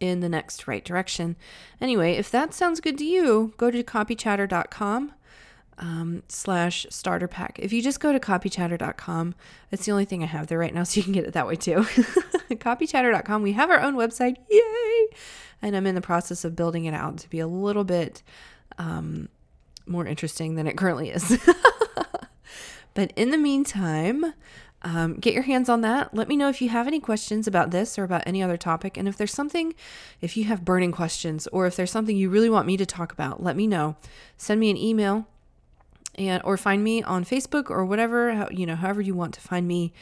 in 0.00 0.20
the 0.20 0.28
next 0.28 0.66
right 0.66 0.84
direction. 0.84 1.36
Anyway, 1.80 2.12
if 2.12 2.30
that 2.30 2.54
sounds 2.54 2.80
good 2.80 2.98
to 2.98 3.04
you, 3.04 3.52
go 3.56 3.70
to 3.70 3.82
copychatter.com 3.82 5.12
um, 5.78 6.22
slash 6.28 6.86
starter 6.90 7.28
pack. 7.28 7.58
If 7.60 7.72
you 7.72 7.82
just 7.82 8.00
go 8.00 8.12
to 8.12 8.20
copychatter.com, 8.20 9.34
it's 9.70 9.84
the 9.86 9.92
only 9.92 10.04
thing 10.04 10.22
I 10.22 10.26
have 10.26 10.48
there 10.48 10.58
right 10.58 10.74
now, 10.74 10.82
so 10.84 10.98
you 10.98 11.04
can 11.04 11.12
get 11.12 11.24
it 11.24 11.32
that 11.32 11.46
way 11.46 11.56
too. 11.56 11.76
copychatter.com, 12.50 13.42
we 13.42 13.52
have 13.52 13.70
our 13.70 13.80
own 13.80 13.94
website. 13.94 14.36
Yay! 14.50 15.16
And 15.62 15.76
I'm 15.76 15.86
in 15.86 15.94
the 15.94 16.00
process 16.00 16.44
of 16.44 16.54
building 16.54 16.84
it 16.84 16.94
out 16.94 17.18
to 17.18 17.30
be 17.30 17.40
a 17.40 17.46
little 17.46 17.84
bit 17.84 18.22
um, 18.78 19.28
more 19.86 20.06
interesting 20.06 20.54
than 20.54 20.66
it 20.66 20.76
currently 20.76 21.10
is. 21.10 21.38
but 22.94 23.12
in 23.16 23.30
the 23.30 23.38
meantime, 23.38 24.34
um, 24.88 25.16
get 25.16 25.34
your 25.34 25.42
hands 25.42 25.68
on 25.68 25.82
that. 25.82 26.14
Let 26.14 26.28
me 26.28 26.36
know 26.36 26.48
if 26.48 26.62
you 26.62 26.70
have 26.70 26.86
any 26.86 26.98
questions 26.98 27.46
about 27.46 27.70
this 27.70 27.98
or 27.98 28.04
about 28.04 28.22
any 28.24 28.42
other 28.42 28.56
topic. 28.56 28.96
And 28.96 29.06
if 29.06 29.18
there's 29.18 29.34
something, 29.34 29.74
if 30.22 30.34
you 30.34 30.44
have 30.44 30.64
burning 30.64 30.92
questions 30.92 31.46
or 31.48 31.66
if 31.66 31.76
there's 31.76 31.90
something 31.90 32.16
you 32.16 32.30
really 32.30 32.48
want 32.48 32.66
me 32.66 32.78
to 32.78 32.86
talk 32.86 33.12
about, 33.12 33.42
let 33.42 33.54
me 33.54 33.66
know. 33.66 33.96
Send 34.38 34.60
me 34.60 34.70
an 34.70 34.78
email 34.78 35.26
and 36.14 36.42
or 36.42 36.56
find 36.56 36.82
me 36.82 37.02
on 37.02 37.26
Facebook 37.26 37.68
or 37.68 37.84
whatever, 37.84 38.48
you 38.50 38.64
know, 38.64 38.76
however 38.76 39.02
you 39.02 39.14
want 39.14 39.34
to 39.34 39.42
find 39.42 39.68
me 39.68 39.92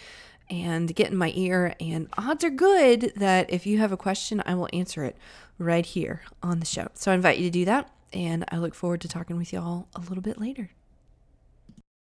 and 0.49 0.95
get 0.95 1.11
in 1.11 1.17
my 1.17 1.33
ear. 1.35 1.75
And 1.81 2.07
odds 2.17 2.45
are 2.45 2.51
good 2.51 3.13
that 3.17 3.51
if 3.51 3.67
you 3.67 3.79
have 3.79 3.91
a 3.91 3.97
question, 3.97 4.41
I 4.47 4.55
will 4.55 4.69
answer 4.73 5.03
it 5.03 5.17
right 5.59 5.85
here 5.85 6.23
on 6.45 6.61
the 6.61 6.67
show. 6.67 6.89
So 6.95 7.11
I 7.11 7.17
invite 7.17 7.39
you 7.39 7.45
to 7.45 7.51
do 7.51 7.65
that. 7.65 7.91
And 8.13 8.45
I 8.53 8.59
look 8.59 8.75
forward 8.75 9.01
to 9.01 9.09
talking 9.09 9.37
with 9.37 9.53
y'all 9.53 9.89
a 9.97 10.01
little 10.01 10.23
bit 10.23 10.41
later. 10.41 10.71